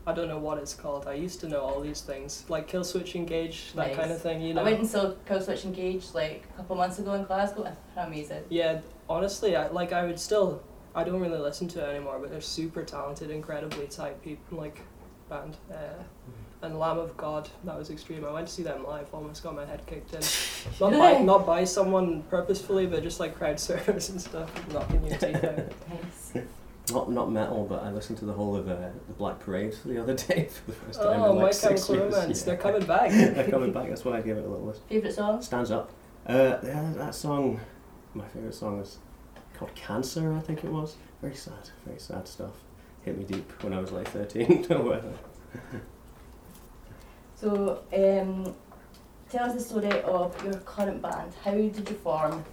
I 0.05 0.11
don't 0.13 0.27
know 0.27 0.37
what 0.37 0.57
it's 0.57 0.73
called. 0.73 1.07
I 1.07 1.13
used 1.13 1.39
to 1.41 1.47
know 1.47 1.61
all 1.61 1.79
these 1.79 2.01
things, 2.01 2.43
like 2.49 2.69
Killswitch 2.69 3.15
Engage, 3.15 3.71
that 3.73 3.87
Nice. 3.87 3.95
kind 3.95 4.11
of 4.11 4.21
thing. 4.21 4.41
You 4.41 4.53
know. 4.53 4.61
I 4.61 4.63
went 4.65 4.79
and 4.79 4.87
saw 4.87 5.13
Killswitch 5.27 5.63
Engage 5.63 6.13
like 6.13 6.43
a 6.53 6.57
couple 6.57 6.75
months 6.75 6.99
ago 6.99 7.13
in 7.13 7.23
Glasgow. 7.23 7.63
They're 7.95 8.05
amazing. 8.05 8.43
Yeah, 8.49 8.81
honestly, 9.09 9.55
I 9.55 9.67
like 9.69 9.93
I 9.93 10.05
would 10.05 10.19
still. 10.19 10.61
I 10.95 11.03
don't 11.03 11.21
really 11.21 11.39
listen 11.39 11.67
to 11.69 11.79
it 11.83 11.89
anymore, 11.89 12.19
but 12.19 12.29
they're 12.29 12.41
super 12.41 12.83
talented, 12.83 13.31
incredibly 13.31 13.87
tight 13.87 14.21
people, 14.21 14.57
like 14.59 14.79
band. 15.29 15.57
Uh, 15.71 16.03
and 16.61 16.79
Lamb 16.79 16.97
of 16.97 17.17
God, 17.17 17.49
that 17.65 17.77
was 17.77 17.89
extreme. 17.89 18.23
I 18.23 18.31
went 18.31 18.47
to 18.47 18.53
see 18.53 18.63
them 18.63 18.85
live, 18.85 19.07
almost 19.13 19.43
got 19.43 19.55
my 19.55 19.65
head 19.65 19.85
kicked 19.85 20.13
in. 20.13 20.21
Not 20.79 20.91
by 20.97 21.19
not 21.21 21.45
by 21.45 21.63
someone 21.65 22.23
purposefully, 22.23 22.85
but 22.87 23.03
just 23.03 23.19
like 23.19 23.35
crowd 23.37 23.59
service 23.69 24.09
and 24.09 24.21
stuff, 24.21 24.49
knocking 24.71 25.03
your 25.05 25.17
teeth 25.17 25.43
out. 25.43 25.59
Nice. 26.33 26.45
Not 26.91 27.09
not 27.11 27.31
metal, 27.31 27.65
but 27.67 27.81
I 27.83 27.91
listened 27.91 28.17
to 28.19 28.25
the 28.25 28.33
whole 28.33 28.55
of 28.57 28.67
uh, 28.67 28.75
the 29.07 29.13
Black 29.13 29.39
Parade 29.39 29.73
the 29.85 30.01
other 30.01 30.13
day 30.27 30.49
for 30.51 30.71
the 30.71 30.77
first 30.77 30.99
time 31.01 31.21
Oh, 31.21 31.31
in 31.31 31.35
My 31.37 31.43
like 31.43 31.53
six 31.53 31.85
Chemical 31.87 31.95
years. 31.95 32.13
Romance, 32.13 32.39
Yeah. 32.41 32.45
they're 32.45 32.57
coming 32.57 32.85
back. 32.85 33.09
They're 33.35 33.49
coming 33.49 33.71
back. 33.71 33.87
That's 33.89 34.03
why 34.03 34.17
I 34.17 34.21
gave 34.21 34.35
it 34.37 34.45
a 34.45 34.49
little 34.49 34.65
listen. 34.65 34.83
Favorite 34.89 35.13
song? 35.15 35.41
Stands 35.41 35.71
up. 35.71 35.91
Uh, 36.27 36.57
yeah, 36.63 36.91
that 36.97 37.15
song. 37.15 37.59
My 38.13 38.25
favorite 38.27 38.53
song 38.53 38.79
is 38.81 38.97
called 39.57 39.73
Cancer. 39.75 40.33
I 40.33 40.39
think 40.41 40.63
it 40.63 40.71
was. 40.71 40.97
Very 41.21 41.35
sad. 41.35 41.69
Very 41.85 41.99
sad 41.99 42.27
stuff. 42.27 42.51
Hit 43.03 43.17
me 43.17 43.23
deep 43.23 43.49
when 43.63 43.73
I 43.73 43.79
was 43.79 43.91
like 43.91 44.07
thirteen 44.09 44.65
or 44.69 44.81
whatever. 44.81 45.13
So 47.35 47.81
um, 47.93 48.53
tell 49.29 49.45
us 49.49 49.53
the 49.55 49.59
story 49.59 50.01
of 50.03 50.43
your 50.43 50.55
current 50.59 51.01
band. 51.01 51.33
How 51.43 51.51
did 51.51 51.77
you 51.89 51.95
form? 51.95 52.43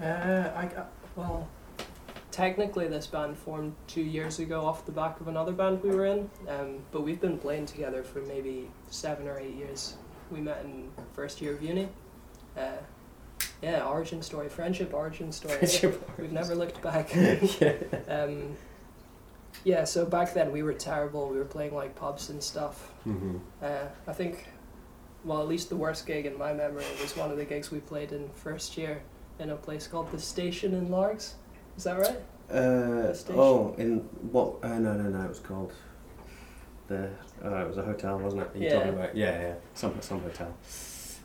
Uh, 0.00 0.50
I 0.56 0.66
got, 0.74 0.90
well, 1.16 1.46
technically 2.34 2.88
this 2.88 3.06
band 3.06 3.38
formed 3.38 3.72
two 3.86 4.02
years 4.02 4.40
ago 4.40 4.66
off 4.66 4.84
the 4.86 4.92
back 4.92 5.20
of 5.20 5.28
another 5.28 5.52
band 5.52 5.80
we 5.84 5.90
were 5.90 6.04
in, 6.04 6.28
um, 6.48 6.78
but 6.90 7.02
we've 7.02 7.20
been 7.20 7.38
playing 7.38 7.64
together 7.64 8.02
for 8.02 8.18
maybe 8.22 8.68
seven 8.90 9.28
or 9.28 9.38
eight 9.38 9.54
years. 9.54 9.94
We 10.32 10.40
met 10.40 10.64
in 10.64 10.90
first 11.12 11.40
year 11.40 11.54
of 11.54 11.62
uni. 11.62 11.88
Uh, 12.58 12.78
yeah, 13.62 13.86
origin 13.86 14.20
story, 14.20 14.48
friendship 14.48 14.92
origin 14.92 15.30
story. 15.30 15.58
We've 16.18 16.32
never 16.32 16.56
looked 16.56 16.82
back. 16.82 17.14
yeah. 17.60 17.74
um, 18.08 18.56
yeah, 19.62 19.84
so 19.84 20.04
back 20.04 20.34
then 20.34 20.50
we 20.50 20.64
were 20.64 20.74
terrible. 20.74 21.28
We 21.28 21.38
were 21.38 21.44
playing 21.44 21.74
like 21.74 21.94
pubs 21.94 22.30
and 22.30 22.42
stuff. 22.42 22.90
Mm-hmm. 23.06 23.36
Uh, 23.62 23.86
I 24.08 24.12
think, 24.12 24.48
well, 25.24 25.40
at 25.40 25.46
least 25.46 25.68
the 25.68 25.76
worst 25.76 26.04
gig 26.04 26.26
in 26.26 26.36
my 26.36 26.52
memory 26.52 26.84
was 27.00 27.16
one 27.16 27.30
of 27.30 27.36
the 27.36 27.44
gigs 27.44 27.70
we 27.70 27.78
played 27.78 28.10
in 28.10 28.28
first 28.34 28.76
year 28.76 29.02
in 29.38 29.50
a 29.50 29.56
place 29.56 29.86
called 29.86 30.10
the 30.10 30.18
Station 30.18 30.74
in 30.74 30.90
Largs. 30.90 31.36
Is 31.76 31.84
that 31.84 31.98
right? 31.98 32.16
Uh, 32.50 33.14
oh, 33.30 33.74
in 33.78 33.98
what? 34.30 34.56
Uh, 34.62 34.78
no, 34.78 34.94
no, 34.94 35.08
no. 35.08 35.24
It 35.24 35.28
was 35.28 35.40
called 35.40 35.72
the. 36.88 37.08
Uh, 37.44 37.56
it 37.62 37.68
was 37.68 37.78
a 37.78 37.82
hotel, 37.82 38.18
wasn't 38.18 38.42
it? 38.42 38.50
You 38.54 38.62
Yeah. 38.66 38.74
talking 38.74 38.88
about? 38.90 39.16
Yeah, 39.16 39.40
yeah. 39.40 39.54
Some 39.74 40.00
some 40.00 40.20
hotel. 40.20 40.54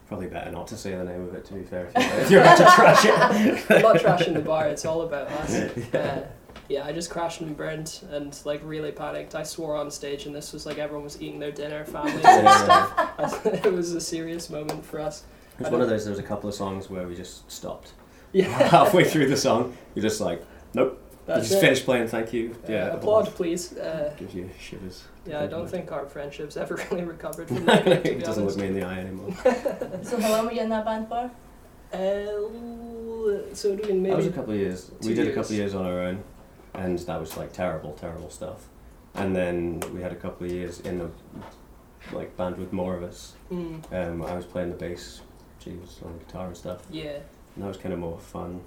Probably 0.07 0.27
better 0.27 0.51
not 0.51 0.65
to 0.67 0.77
say 0.77 0.91
the 0.95 1.03
name 1.03 1.27
of 1.27 1.35
it. 1.35 1.45
To 1.45 1.53
be 1.53 1.63
fair, 1.63 1.91
if 1.93 2.31
you're, 2.31 2.31
you're 2.31 2.41
about 2.41 2.57
to 2.57 2.63
trash 2.65 3.05
it. 3.05 3.71
I'm 3.71 3.81
not 3.81 3.95
trashing 3.97 4.33
the 4.33 4.39
bar. 4.39 4.67
It's 4.67 4.85
all 4.85 5.01
about 5.01 5.27
us. 5.27 5.55
Uh, 5.93 6.23
yeah, 6.67 6.85
I 6.85 6.91
just 6.91 7.09
crashed 7.09 7.41
and 7.41 7.55
burned 7.57 7.99
and 8.11 8.39
like 8.45 8.61
really 8.63 8.91
panicked. 8.91 9.33
I 9.35 9.41
swore 9.43 9.75
on 9.75 9.89
stage, 9.89 10.25
and 10.27 10.35
this 10.35 10.53
was 10.53 10.65
like 10.67 10.77
everyone 10.77 11.03
was 11.03 11.19
eating 11.21 11.39
their 11.39 11.51
dinner, 11.51 11.83
families 11.83 12.23
and 12.25 12.43
Yeah. 12.45 12.87
stuff. 13.27 13.45
it 13.65 13.73
was 13.73 13.91
a 13.93 14.01
serious 14.01 14.49
moment 14.51 14.85
for 14.85 14.99
us. 14.99 15.23
It 15.59 15.63
was 15.63 15.71
one 15.71 15.81
of 15.81 15.89
those. 15.89 16.05
There 16.05 16.11
was 16.11 16.19
a 16.19 16.23
couple 16.23 16.47
of 16.47 16.55
songs 16.55 16.89
where 16.89 17.07
we 17.07 17.15
just 17.15 17.49
stopped 17.51 17.93
Yeah, 18.31 18.45
halfway 18.69 19.03
through 19.03 19.27
the 19.29 19.37
song. 19.37 19.75
You're 19.95 20.03
just 20.03 20.21
like, 20.21 20.43
nope. 20.73 21.01
that's 21.25 21.43
you 21.45 21.49
just 21.49 21.57
it. 21.57 21.61
finished 21.61 21.85
playing. 21.85 22.07
Thank 22.07 22.31
you. 22.33 22.55
Uh, 22.67 22.71
Yeah. 22.71 22.87
applaud, 22.93 23.27
please. 23.35 23.75
Uh, 23.77 24.13
Gives 24.17 24.35
you 24.35 24.49
shivers. 24.59 25.03
yeah, 25.25 25.41
I 25.43 25.47
don't 25.47 25.67
think 25.69 25.91
our 25.91 26.05
friendship's 26.05 26.55
ever 26.57 26.75
really 26.91 27.03
recovered 27.03 27.47
from 27.47 27.65
that. 27.65 27.87
it 28.05 28.19
doesn't 28.23 28.43
honest. 28.43 28.57
look 28.57 28.57
me 28.57 28.67
in 28.67 28.79
the 28.79 28.85
eye 28.87 28.99
anymore. 28.99 29.33
So 30.03 30.19
how 30.19 30.31
long 30.31 30.45
were 30.45 30.51
you 30.53 30.61
in 30.61 30.69
that 30.69 30.85
band 30.85 31.07
for? 31.07 31.31
Uh, 31.91 33.53
so 33.55 33.75
doing 33.75 34.03
That 34.03 34.15
was 34.17 34.27
a 34.27 34.31
couple 34.31 34.53
of 34.53 34.59
years. 34.59 34.91
two 35.01 35.09
we 35.09 35.15
did 35.15 35.27
a 35.27 35.33
couple 35.33 35.51
of 35.51 35.57
years 35.57 35.73
on 35.75 35.85
our 35.85 35.99
own, 36.01 36.23
and 36.75 36.99
that 36.99 37.19
was 37.19 37.35
like 37.37 37.51
terrible, 37.53 37.93
terrible 37.93 38.29
stuff. 38.29 38.67
And 39.15 39.35
then 39.35 39.79
we 39.93 40.01
had 40.01 40.11
a 40.11 40.15
couple 40.15 40.45
of 40.45 40.51
years 40.53 40.79
in 40.81 41.01
a 41.01 41.09
like 42.15 42.35
band 42.37 42.57
with 42.57 42.71
more 42.71 42.95
of 42.95 43.03
us. 43.03 43.33
Mm, 43.51 43.81
Um, 43.91 44.21
I 44.21 44.35
was 44.35 44.45
playing 44.45 44.69
the 44.69 44.75
bass, 44.77 45.21
she 45.59 45.71
was 45.71 45.99
on 46.05 46.17
guitar 46.19 46.47
and 46.47 46.55
stuff, 46.57 46.81
yeah. 46.91 47.17
And 47.55 47.63
that 47.63 47.67
was 47.67 47.77
kind 47.77 47.93
of 47.93 47.99
more 47.99 48.19
fun. 48.19 48.61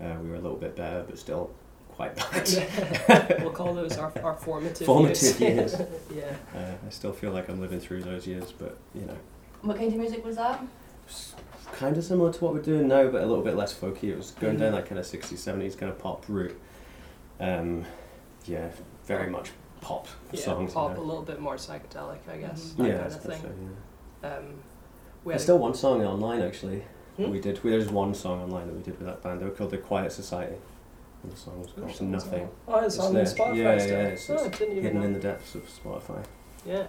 Uh, 0.00 0.16
we 0.22 0.28
were 0.30 0.36
a 0.36 0.40
little 0.40 0.56
bit 0.56 0.76
better, 0.76 1.04
but 1.06 1.18
still 1.18 1.50
quite 1.90 2.14
bad. 2.16 3.36
we'll 3.42 3.50
call 3.50 3.74
those 3.74 3.98
our, 3.98 4.12
our 4.22 4.34
formative, 4.36 4.86
Formative 4.86 5.38
years. 5.40 5.72
years. 5.74 5.88
yeah. 6.14 6.34
Uh, 6.58 6.72
I 6.86 6.90
still 6.90 7.12
feel 7.12 7.32
like 7.32 7.48
I'm 7.48 7.60
living 7.60 7.80
through 7.80 8.02
those 8.02 8.26
years, 8.26 8.52
but 8.52 8.76
you 8.94 9.02
know, 9.02 9.16
What 9.62 9.76
kind 9.76 9.92
of 9.92 9.98
music 9.98 10.24
was 10.24 10.36
that? 10.36 10.62
kind 11.72 11.96
of 11.96 12.04
similar 12.04 12.32
to 12.32 12.44
what 12.44 12.52
we're 12.54 12.62
doing 12.62 12.88
now, 12.88 13.06
but 13.08 13.22
a 13.22 13.26
little 13.26 13.44
bit 13.44 13.56
less 13.56 13.72
folky. 13.74 14.04
It 14.04 14.16
was 14.16 14.32
going 14.32 14.56
Mhm. 14.56 14.60
down 14.60 14.72
that 14.72 14.86
kind 14.86 14.98
of 14.98 15.04
60s, 15.06 15.38
70s 15.38 15.76
kind 15.76 15.90
of 15.90 15.98
pop 15.98 16.24
route. 16.28 16.58
Um, 17.38 17.84
yeah, 18.46 18.68
very 19.06 19.30
much 19.30 19.50
pop 19.80 20.06
Yeah, 20.32 20.40
songs. 20.40 20.72
pop 20.74 20.96
you 20.96 21.02
a 21.02 21.04
little 21.04 21.22
bit 21.22 21.40
more 21.40 21.56
psychedelic, 21.56 22.18
I 22.32 22.36
guess. 22.38 22.72
Mhm. 22.72 22.76
That 22.78 22.86
yeah, 22.86 22.98
kind 22.98 23.12
I 23.12 23.16
of 23.16 23.22
thing. 23.22 23.42
so, 23.42 23.48
yeah. 24.28 24.36
Um, 24.36 24.44
we 25.24 25.30
There's 25.32 25.42
had 25.42 25.44
still 25.44 25.58
one 25.58 25.74
song 25.74 26.02
online 26.04 26.42
actually. 26.42 26.82
Hmm? 27.26 27.30
We 27.30 27.40
did. 27.40 27.62
We, 27.62 27.70
there's 27.70 27.88
one 27.88 28.14
song 28.14 28.40
online 28.42 28.66
that 28.68 28.74
we 28.76 28.82
did 28.82 28.98
with 28.98 29.06
that 29.06 29.22
band. 29.22 29.40
They 29.40 29.44
were 29.44 29.50
called 29.50 29.70
the 29.70 29.78
Quiet 29.78 30.12
Society, 30.12 30.56
and 31.22 31.32
the 31.32 31.36
song 31.36 31.60
was 31.60 31.70
called 31.72 31.86
which 31.88 32.00
Nothing. 32.00 32.48
Oh, 32.68 32.78
it's, 32.78 32.96
It's 32.96 33.04
on 33.04 33.14
there. 33.14 33.24
Spotify 33.24 33.56
Yeah, 33.56 33.78
still. 33.78 33.90
yeah, 33.98 34.02
it's- 34.08 34.30
oh, 34.30 34.44
it's 34.44 34.58
didn't 34.58 34.74
Hidden 34.82 35.00
know. 35.00 35.06
in 35.06 35.12
the 35.12 35.20
depths 35.20 35.54
of 35.54 35.62
Spotify. 35.68 36.24
Yeah. 36.66 36.86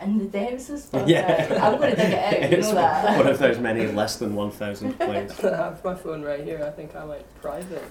In 0.00 0.18
the 0.18 0.24
depths 0.26 0.68
of 0.68 0.78
Spotify. 0.78 1.08
Yeah. 1.08 1.58
I'm 1.64 1.78
going 1.78 1.90
to 1.90 1.96
dig 1.96 2.12
it 2.12 2.18
out. 2.44 2.50
You 2.52 2.58
it's 2.58 2.68
know 2.68 2.74
that. 2.74 3.16
one 3.18 3.26
of 3.28 3.38
those 3.38 3.58
many 3.58 3.86
less 3.86 4.16
than 4.16 4.34
1,000 4.34 4.92
plays. 4.98 5.40
I 5.44 5.56
have 5.56 5.82
my 5.84 5.94
phone 5.94 6.22
right 6.22 6.44
here. 6.44 6.62
I 6.64 6.70
think 6.70 6.94
I 6.94 7.04
might 7.06 7.40
private. 7.40 7.82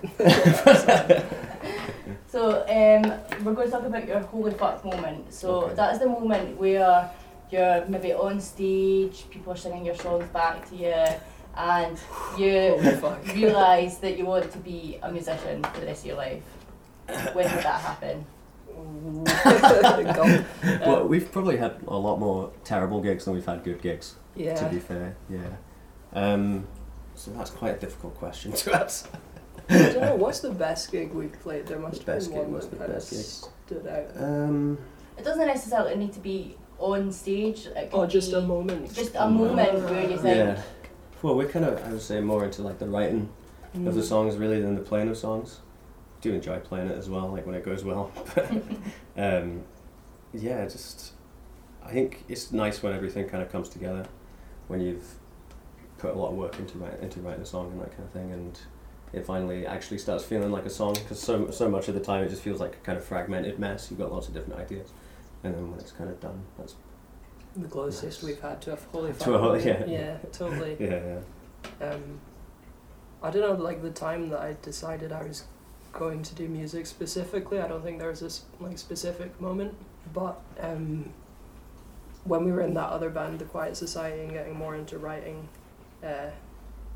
So 2.28 2.62
um, 2.68 3.44
we're 3.46 3.54
going 3.54 3.68
to 3.68 3.72
talk 3.72 3.86
about 3.86 4.08
your 4.08 4.20
holy 4.20 4.52
fuck 4.54 4.84
moment. 4.84 5.34
So 5.34 5.64
Okay. 5.66 5.76
that 5.76 5.94
is 5.94 6.00
the 6.00 6.08
moment 6.08 6.58
where 6.58 7.10
you're 7.50 7.86
maybe 7.88 8.14
on 8.14 8.40
stage, 8.42 9.26
people 9.30 9.54
are 9.54 9.58
singing 9.58 9.86
your 9.86 9.96
songs 9.96 10.26
back 10.34 10.68
to 10.70 10.76
you, 10.76 10.94
and 11.58 11.98
you 12.38 12.78
realise 13.34 13.96
that 13.98 14.18
you 14.18 14.26
want 14.26 14.52
to 14.52 14.58
be 14.60 15.00
a 15.02 15.12
musician 15.12 15.64
for 15.64 15.80
the 15.80 15.86
rest 15.88 16.02
of 16.02 16.08
your 16.08 16.18
life. 16.18 16.44
When 17.34 17.48
did 17.48 17.64
that 17.64 17.82
happen? 17.82 18.26
Well, 20.86 21.02
Um, 21.04 21.08
we've 21.10 21.32
probably 21.32 21.58
had 21.58 21.76
a 21.88 21.96
lot 21.98 22.20
more 22.20 22.52
terrible 22.64 23.02
gigs 23.02 23.26
than 23.26 23.34
we've 23.36 23.46
had 23.46 23.64
good 23.64 23.82
gigs. 23.82 24.16
Yeah. 24.36 24.56
To 24.56 24.66
be 24.70 24.80
fair, 24.80 25.16
yeah. 25.30 25.40
Um, 26.14 26.68
so 27.16 27.32
that's 27.32 27.50
quite 27.52 27.76
a 27.76 27.80
difficult 27.80 28.16
question 28.16 28.52
to 28.52 28.74
answer. 28.82 29.08
I 29.70 29.78
don't 29.78 30.02
know. 30.02 30.16
What's 30.24 30.42
the 30.42 30.52
best 30.52 30.92
gig 30.92 31.14
we've 31.14 31.32
played? 31.40 31.68
There 31.68 31.80
must 31.80 31.98
have 32.00 32.06
Best 32.06 32.30
been 32.30 32.40
gig, 32.40 32.48
one 32.50 32.60
that 32.60 32.70
the 32.72 32.76
kind 32.78 32.90
of 32.90 32.96
best 32.98 33.10
gig? 33.12 33.52
stood 33.82 33.88
out. 33.88 34.24
Um, 34.24 34.78
It 35.18 35.24
doesn't 35.24 35.48
necessarily 35.48 35.96
need 35.96 36.14
to 36.14 36.20
be 36.20 36.58
on 36.78 37.12
stage. 37.12 37.68
It 37.68 37.90
Oh, 37.94 38.02
could 38.02 38.10
just 38.10 38.34
a 38.34 38.42
moment. 38.42 38.94
Just 38.94 39.16
a 39.16 39.30
moment 39.30 39.90
where 39.90 40.02
you 40.10 40.18
think, 40.18 40.36
yeah. 40.38 40.62
Well, 41.26 41.34
we're 41.34 41.48
kind 41.50 41.66
of, 41.66 41.84
I 41.84 41.90
would 41.92 42.04
say, 42.04 42.22
more 42.22 42.46
into 42.46 42.62
like 42.62 42.78
the 42.78 42.86
writing 42.88 43.30
of 43.74 43.96
the 43.96 44.02
Mm. 44.02 44.04
songs 44.04 44.38
really 44.38 44.62
than 44.62 44.76
the 44.76 44.82
playing 44.82 45.10
of 45.10 45.18
songs. 45.18 45.60
Do 46.22 46.32
enjoy 46.32 46.60
playing 46.60 46.92
it 46.92 46.98
as 47.00 47.10
well, 47.10 47.30
like 47.30 47.48
when 47.48 47.56
it 47.56 47.66
goes 47.66 47.84
well. 47.84 48.12
Um, 49.18 49.64
yeah, 50.36 50.66
just 50.66 51.14
I 51.84 51.90
think 51.92 52.26
it's 52.28 52.52
nice 52.52 52.84
when 52.84 52.94
everything 52.94 53.28
kind 53.28 53.42
of 53.42 53.52
comes 53.52 53.70
together, 53.70 54.06
when 54.68 54.82
you've 54.82 55.16
put 55.98 56.14
a 56.14 56.18
lot 56.18 56.30
of 56.30 56.36
work 56.36 56.60
into 56.60 56.78
write, 56.78 57.00
into 57.00 57.22
writing 57.22 57.42
a 57.42 57.46
song 57.46 57.72
and 57.72 57.82
that 57.82 57.90
kind 57.92 58.04
of 58.04 58.12
thing, 58.12 58.32
and 58.32 58.60
it 59.12 59.26
finally 59.26 59.66
actually 59.66 59.98
starts 59.98 60.24
feeling 60.24 60.52
like 60.52 60.66
a 60.68 60.70
song. 60.70 60.94
Because 60.94 61.20
so 61.20 61.50
so 61.50 61.68
much 61.70 61.88
of 61.88 61.96
the 61.96 62.02
time 62.02 62.24
it 62.24 62.30
just 62.30 62.44
feels 62.44 62.60
like 62.60 62.76
a 62.76 62.86
kind 62.86 63.00
of 63.00 63.04
fragmented 63.04 63.58
mess. 63.58 63.90
You've 63.90 64.00
got 64.00 64.12
lots 64.12 64.28
of 64.28 64.36
different 64.36 64.60
ideas, 64.60 64.90
and 65.44 65.56
then 65.56 65.72
when 65.72 65.80
it's 65.80 65.92
kind 65.92 66.12
of 66.12 66.20
done, 66.20 66.44
that's 66.60 66.76
The 67.56 67.68
closest 67.68 68.22
we've 68.24 68.40
had 68.42 68.62
to 68.64 68.74
a 68.74 68.78
holy 68.92 69.14
To 69.14 69.34
a 69.34 69.38
holy- 69.40 69.66
yeah. 69.66 69.86
yeah, 69.86 70.18
totally. 70.34 70.76
yeah, 70.80 71.20
yeah. 71.80 71.88
Um, 71.90 72.20
I 73.24 73.30
don't 73.32 73.42
know, 73.42 73.64
like 73.64 73.82
the 73.82 73.92
time 73.92 74.30
that 74.30 74.40
I 74.42 74.56
decided 74.62 75.12
I 75.12 75.24
was 75.24 75.46
going 75.94 76.22
to 76.24 76.36
do 76.36 76.48
music 76.50 76.86
specifically. 76.86 77.60
I 77.60 77.68
don't 77.68 77.82
think 77.84 78.00
there 78.00 78.10
was 78.10 78.20
this 78.20 78.44
like 78.60 78.78
specific 78.78 79.40
moment, 79.40 79.74
but 80.14 80.40
um, 80.60 81.10
when 82.26 82.44
we 82.44 82.52
were 82.52 82.62
in 82.62 82.74
that 82.74 82.90
other 82.90 83.10
band, 83.10 83.40
the 83.40 83.46
Quiet 83.46 83.78
Society, 83.78 84.22
and 84.24 84.32
getting 84.32 84.56
more 84.56 84.76
into 84.76 84.98
writing, 84.98 85.48
uh, 86.04 86.28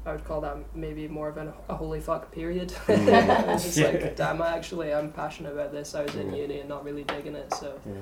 I 0.05 0.11
would 0.11 0.25
call 0.25 0.41
that 0.41 0.57
maybe 0.75 1.07
more 1.07 1.29
of 1.29 1.37
an, 1.37 1.53
a 1.69 1.75
holy 1.75 2.01
fuck 2.01 2.31
period. 2.31 2.69
Mm. 2.87 3.47
I 3.49 3.53
was 3.53 3.63
just 3.63 3.77
Yeah. 3.79 3.87
like, 3.87 4.15
damn, 4.17 4.41
I 4.41 4.49
actually 4.57 4.93
I'm 4.93 5.11
passionate 5.13 5.53
about 5.53 5.71
this. 5.71 5.95
I 5.95 6.03
was 6.03 6.15
in 6.15 6.31
Yeah. 6.33 6.41
uni 6.41 6.59
and 6.59 6.67
not 6.69 6.83
really 6.83 7.05
digging 7.05 7.35
it, 7.35 7.53
so 7.53 7.79
yeah. 7.85 7.93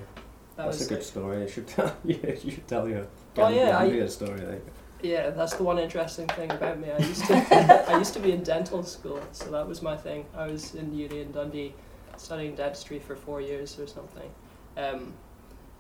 That 0.58 0.66
That's 0.66 0.80
was 0.80 0.88
a 0.88 0.90
good 0.90 0.96
like- 0.96 1.04
story. 1.08 1.42
You 1.44 1.48
should 1.48 1.68
tell. 1.68 1.96
Yeah, 2.04 2.18
you 2.44 2.52
should 2.52 2.68
tell 2.68 2.90
your. 2.90 3.08
Oh, 3.38 3.50
yeah, 3.50 3.78
I- 3.78 4.06
story. 4.08 4.42
Like. 4.42 4.66
Yeah, 5.04 5.30
that's 5.30 5.54
the 5.54 5.62
one 5.64 5.78
interesting 5.78 6.28
thing 6.30 6.50
about 6.50 6.80
me. 6.80 6.90
I 6.92 6.98
used 6.98 7.26
to 7.26 7.86
I 7.92 7.98
used 8.00 8.14
to 8.16 8.20
be 8.20 8.32
in 8.32 8.42
dental 8.42 8.82
school, 8.84 9.22
so 9.32 9.52
that 9.52 9.68
was 9.68 9.84
my 9.84 9.96
thing. 9.96 10.26
I 10.36 10.48
was 10.48 10.74
in 10.74 10.94
uni 10.98 11.22
in 11.22 11.32
Dundee, 11.32 11.76
studying 12.18 12.56
dentistry 12.56 12.98
for 12.98 13.16
four 13.16 13.40
years 13.40 13.78
or 13.80 13.86
something, 13.86 14.30
um, 14.76 15.14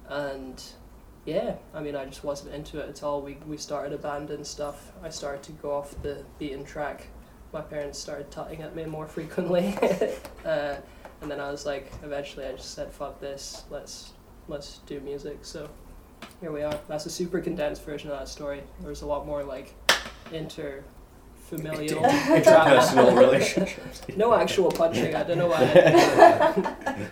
and 0.07 0.63
yeah, 1.25 1.55
I 1.73 1.81
mean 1.81 1.95
I 1.95 2.05
just 2.05 2.23
wasn't 2.23 2.53
into 2.53 2.79
it 2.79 2.87
at 2.89 3.01
all. 3.01 3.21
We 3.23 3.39
we 3.47 3.57
started 3.57 3.91
a 3.93 3.97
band 3.97 4.29
and 4.29 4.45
stuff. 4.45 4.91
I 5.03 5.09
started 5.09 5.41
to 5.43 5.51
go 5.53 5.71
off 5.73 5.99
the 6.03 6.23
beaten 6.37 6.63
track. 6.63 7.07
My 7.51 7.61
parents 7.61 7.97
started 7.97 8.29
tutting 8.29 8.61
at 8.61 8.75
me 8.75 8.85
more 8.85 9.07
frequently, 9.07 9.75
uh, 10.45 10.75
and 11.21 11.31
then 11.31 11.39
I 11.39 11.49
was 11.49 11.65
like, 11.65 11.91
eventually 12.03 12.45
I 12.45 12.51
just 12.51 12.75
said, 12.75 12.93
"Fuck 12.93 13.19
this, 13.19 13.63
let's 13.71 14.11
let's 14.47 14.79
do 14.85 14.99
music." 15.01 15.39
So 15.43 15.69
here 16.41 16.51
we 16.51 16.63
are. 16.63 16.79
That's 16.87 17.05
a 17.05 17.09
super 17.09 17.39
condensed 17.41 17.83
version 17.83 18.09
of 18.11 18.17
that 18.19 18.27
story. 18.27 18.63
There's 18.81 19.01
a 19.01 19.05
lot 19.07 19.25
more 19.25 19.43
like 19.43 19.73
inter 20.31 20.83
familial 21.45 22.01
Interpersonal 22.03 23.17
relationships. 23.19 24.01
No 24.15 24.33
actual 24.33 24.71
punching. 24.71 25.15
I 25.15 25.23
don't 25.23 25.37
know 25.37 25.47
why. 25.47 25.59
I 25.61 27.07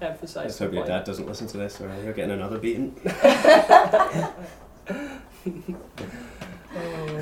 emphasize. 0.04 0.44
Let's 0.44 0.58
hope 0.58 0.70
the 0.70 0.76
your 0.76 0.84
point. 0.84 0.98
dad 0.98 1.04
doesn't 1.04 1.26
listen 1.26 1.46
to 1.48 1.56
this, 1.56 1.80
or 1.80 1.92
you're 2.04 2.12
getting 2.12 2.32
another 2.32 2.58
beating. 2.58 2.94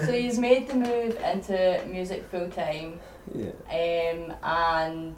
So 0.04 0.10
he's 0.12 0.38
made 0.38 0.68
the 0.68 0.74
move 0.74 1.16
into 1.22 1.82
music 1.86 2.24
full 2.30 2.48
time, 2.48 2.98
Yeah. 3.34 3.50
um, 3.70 4.34
and 4.42 5.14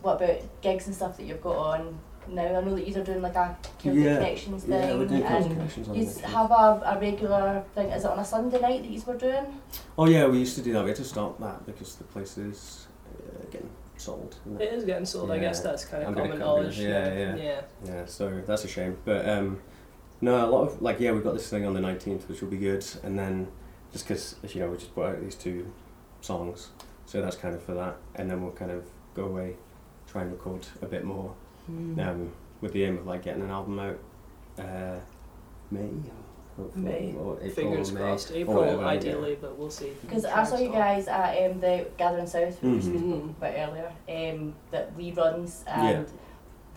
what 0.00 0.22
about 0.22 0.40
gigs 0.62 0.86
and 0.86 0.94
stuff 0.96 1.16
that 1.18 1.24
you've 1.24 1.42
got 1.42 1.56
on 1.56 1.98
now? 2.30 2.58
I 2.58 2.60
know 2.64 2.74
that 2.74 2.88
you're 2.88 3.04
doing 3.04 3.22
like 3.22 3.34
a 3.34 3.56
Celtic 3.78 4.02
Yeah. 4.04 4.14
Connections 4.16 4.64
thing, 4.64 4.72
Yeah, 4.72 4.96
we're 4.96 5.06
doing 5.06 5.22
and 5.22 5.50
Connections 5.50 5.88
on 5.88 5.94
you 5.94 6.06
have 6.24 6.50
a, 6.50 6.82
a 6.86 6.98
regular 7.00 7.64
thing. 7.74 7.88
Is 7.88 8.04
it 8.04 8.10
on 8.10 8.18
a 8.18 8.24
Sunday 8.24 8.60
night 8.60 8.82
that 8.82 8.90
you 8.90 9.02
were 9.06 9.16
doing? 9.16 9.60
Oh 9.96 10.06
yeah, 10.06 10.26
we 10.26 10.38
used 10.38 10.56
to 10.56 10.62
do 10.62 10.72
that. 10.72 10.82
We 10.84 10.90
had 10.90 10.96
to 10.96 11.04
stop 11.04 11.38
that 11.40 11.66
because 11.66 11.96
the 11.96 12.04
place 12.04 12.38
is 12.38 12.86
uh, 13.14 13.44
getting 13.50 13.70
sold. 13.96 14.36
isn't 14.46 14.60
It 14.60 14.72
is 14.72 14.84
getting 14.84 15.06
sold. 15.06 15.30
I 15.30 15.38
guess 15.38 15.60
that's 15.60 15.84
kind 15.84 16.02
of 16.02 16.08
I'm 16.08 16.14
gonna 16.14 16.28
common 16.28 16.40
come 16.40 16.48
in. 16.56 16.62
knowledge. 16.62 16.78
Yeah, 16.78 17.14
yeah. 17.14 17.36
yeah. 17.36 17.60
Yeah, 17.84 18.06
so 18.06 18.42
that's 18.46 18.64
a 18.64 18.68
shame. 18.68 18.96
But 19.04 19.28
um, 19.28 19.60
no, 20.20 20.44
a 20.44 20.48
lot 20.48 20.62
of 20.62 20.82
like 20.82 21.00
yeah, 21.00 21.12
we've 21.12 21.24
got 21.24 21.34
this 21.34 21.48
thing 21.48 21.64
on 21.66 21.74
the 21.74 21.80
nineteenth, 21.80 22.28
which 22.28 22.40
will 22.40 22.48
be 22.50 22.58
good, 22.58 22.84
and 23.02 23.18
then 23.18 23.48
just 23.92 24.06
because 24.06 24.36
as 24.42 24.54
you 24.54 24.60
know, 24.60 24.70
we 24.70 24.76
just 24.76 24.94
put 24.94 25.06
out 25.06 25.20
these 25.20 25.34
two 25.34 25.70
songs, 26.20 26.68
so 27.06 27.20
that's 27.20 27.36
kind 27.36 27.54
of 27.54 27.62
for 27.62 27.74
that, 27.74 27.96
and 28.16 28.30
then 28.30 28.42
we'll 28.42 28.52
kind 28.52 28.70
of 28.70 28.84
go 29.14 29.24
away, 29.24 29.56
try 30.06 30.22
and 30.22 30.30
record 30.32 30.66
a 30.82 30.86
bit 30.86 31.04
more, 31.04 31.34
Mm. 31.70 32.06
um, 32.08 32.32
with 32.60 32.72
the 32.72 32.84
aim 32.84 32.98
of 32.98 33.06
like 33.06 33.22
getting 33.22 33.42
an 33.42 33.50
album 33.50 33.78
out, 33.78 33.98
uh, 34.58 34.98
May. 35.70 35.90
hopefully, 36.56 36.84
May. 36.84 37.14
or 37.16 37.36
April, 37.36 37.50
Fingers 37.50 37.92
May, 37.92 38.00
crossed. 38.00 38.32
April, 38.32 38.56
whatever, 38.56 38.82
yeah. 38.82 38.88
ideally, 38.88 39.38
but 39.40 39.56
we'll 39.56 39.70
see. 39.70 39.92
Because 40.00 40.24
I 40.24 40.42
saw 40.44 40.58
you 40.58 40.70
guys 40.70 41.06
at 41.08 41.50
um, 41.50 41.60
the 41.60 41.86
Gathering 41.96 42.26
South, 42.26 42.60
which 42.62 42.84
we 42.84 42.90
Mhm. 42.92 43.18
spoke 43.34 43.36
about 43.38 43.54
earlier, 43.54 43.92
um, 44.32 44.54
that 44.70 44.96
Lee 44.96 45.12
runs, 45.12 45.62
and 45.68 46.06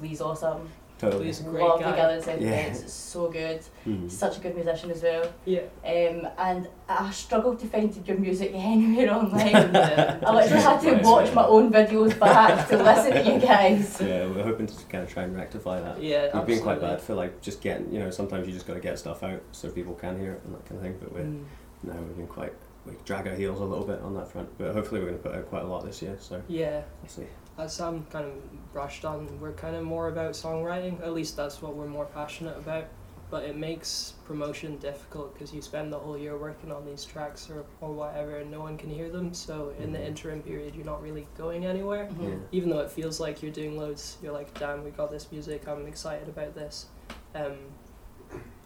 Lee's 0.02 0.22
awesome. 0.22 0.70
Totally. 1.02 1.26
Lee's 1.26 1.40
a 1.42 1.44
great 1.44 1.64
Love 1.64 1.80
guy. 1.80 1.90
the 1.92 1.96
Gathering 1.98 2.22
South 2.22 2.42
Yeah. 2.42 2.48
events, 2.50 2.82
it's 2.84 2.94
so 2.94 3.28
good. 3.32 3.60
Mhm. 3.88 4.12
Such 4.12 4.38
a 4.38 4.40
good 4.40 4.56
musician 4.56 4.92
as 4.92 5.02
well. 5.02 5.26
Yeah. 5.46 5.62
Um, 5.84 6.28
and 6.38 6.68
I 6.88 7.10
struggled 7.10 7.60
to 7.62 7.68
find 7.68 8.08
your 8.08 8.18
music 8.20 8.52
anywhere 8.54 9.12
online. 9.20 9.48
Yeah. 9.74 10.20
I 10.26 10.36
literally 10.36 10.62
had 10.64 10.82
to 10.82 11.10
watch 11.10 11.34
my 11.34 11.44
own 11.46 11.72
videos 11.72 12.18
back 12.20 12.68
to 12.70 12.78
listen 12.78 13.12
to 13.14 13.34
you 13.34 13.40
guys. 13.40 14.00
Yeah, 14.00 14.28
we're 14.28 14.44
hoping 14.44 14.68
to 14.68 14.76
kind 14.86 15.04
of 15.04 15.10
try 15.12 15.24
and 15.24 15.36
rectify 15.36 15.82
that. 15.82 16.02
Yeah. 16.04 16.30
We've 16.38 16.46
been 16.46 16.60
quite 16.62 16.74
absolutely. 16.76 16.88
bad 16.98 17.02
for 17.02 17.16
like 17.16 17.42
just 17.42 17.62
getting, 17.62 17.92
you 17.92 18.00
know, 18.00 18.12
sometimes 18.12 18.48
you 18.48 18.54
just 18.54 18.68
got 18.68 18.76
to 18.76 18.80
get 18.80 19.00
stuff 19.00 19.24
out 19.24 19.42
so 19.52 19.70
people 19.72 19.96
can 19.96 20.20
hear 20.20 20.34
it 20.34 20.42
and 20.46 20.54
that 20.54 20.66
kind 20.66 20.78
of 20.78 20.84
thing. 20.84 20.98
But 21.02 21.14
we're 21.14 21.22
Mm. 21.24 21.44
no, 21.84 21.94
we've 21.94 22.18
been 22.18 22.28
quite 22.28 22.54
we 22.86 22.94
drag 23.06 23.28
our 23.28 23.36
heels 23.36 23.60
a 23.60 23.64
little 23.64 23.86
bit 23.86 24.02
on 24.02 24.14
that 24.16 24.28
front. 24.32 24.50
But 24.60 24.74
hopefully 24.74 25.02
we're 25.02 25.08
going 25.08 25.20
to 25.22 25.28
put 25.30 25.36
out 25.38 25.48
quite 25.50 25.64
a 25.64 25.68
lot 25.68 25.84
this 25.86 26.02
year. 26.02 26.16
So 26.20 26.42
Yeah. 26.48 26.82
we'll 27.02 27.10
see. 27.10 27.28
As 27.62 27.74
Sam 27.76 28.08
kind 28.10 28.26
of 28.26 28.74
brushed 28.74 29.06
on, 29.06 29.40
we're 29.40 29.52
kind 29.52 29.76
of 29.76 29.84
more 29.84 30.08
about 30.08 30.32
songwriting. 30.32 31.00
At 31.04 31.14
least 31.14 31.38
that's 31.38 31.62
what 31.62 31.76
we're 31.76 31.86
more 31.88 32.06
passionate 32.08 32.58
about. 32.58 32.86
But 33.30 33.44
it 33.44 33.56
makes 33.56 34.16
promotion 34.26 34.78
difficult 34.78 35.34
because 35.36 35.54
you 35.54 35.62
spend 35.62 35.94
the 35.94 36.00
whole 36.00 36.18
year 36.18 36.36
working 36.38 36.72
on 36.72 36.86
these 36.88 37.06
tracks 37.06 37.50
or, 37.52 37.64
or 37.80 37.94
whatever 37.94 38.38
and 38.38 38.50
no 38.50 38.60
one 38.62 38.78
can 38.80 38.90
hear 38.90 39.10
them. 39.10 39.32
So 39.34 39.74
in 39.80 39.94
the 39.94 40.00
Mhm. 40.00 40.08
interim 40.08 40.42
period, 40.42 40.76
you're 40.76 40.86
not 40.88 41.04
really 41.04 41.28
going 41.38 41.66
anywhere. 41.68 42.10
Mhm. 42.14 42.30
Yeah. 42.30 42.36
Even 42.52 42.70
though 42.72 42.80
it 42.80 42.90
feels 42.90 43.20
like 43.20 43.44
you're 43.44 43.54
doing 43.54 43.78
loads, 43.78 44.18
you're 44.24 44.34
like, 44.34 44.52
damn, 44.60 44.84
we 44.84 44.90
got 44.90 45.12
this 45.12 45.32
music, 45.32 45.68
I'm 45.68 45.86
excited 45.86 46.28
about 46.28 46.56
this. 46.56 46.88
Um, 47.36 47.54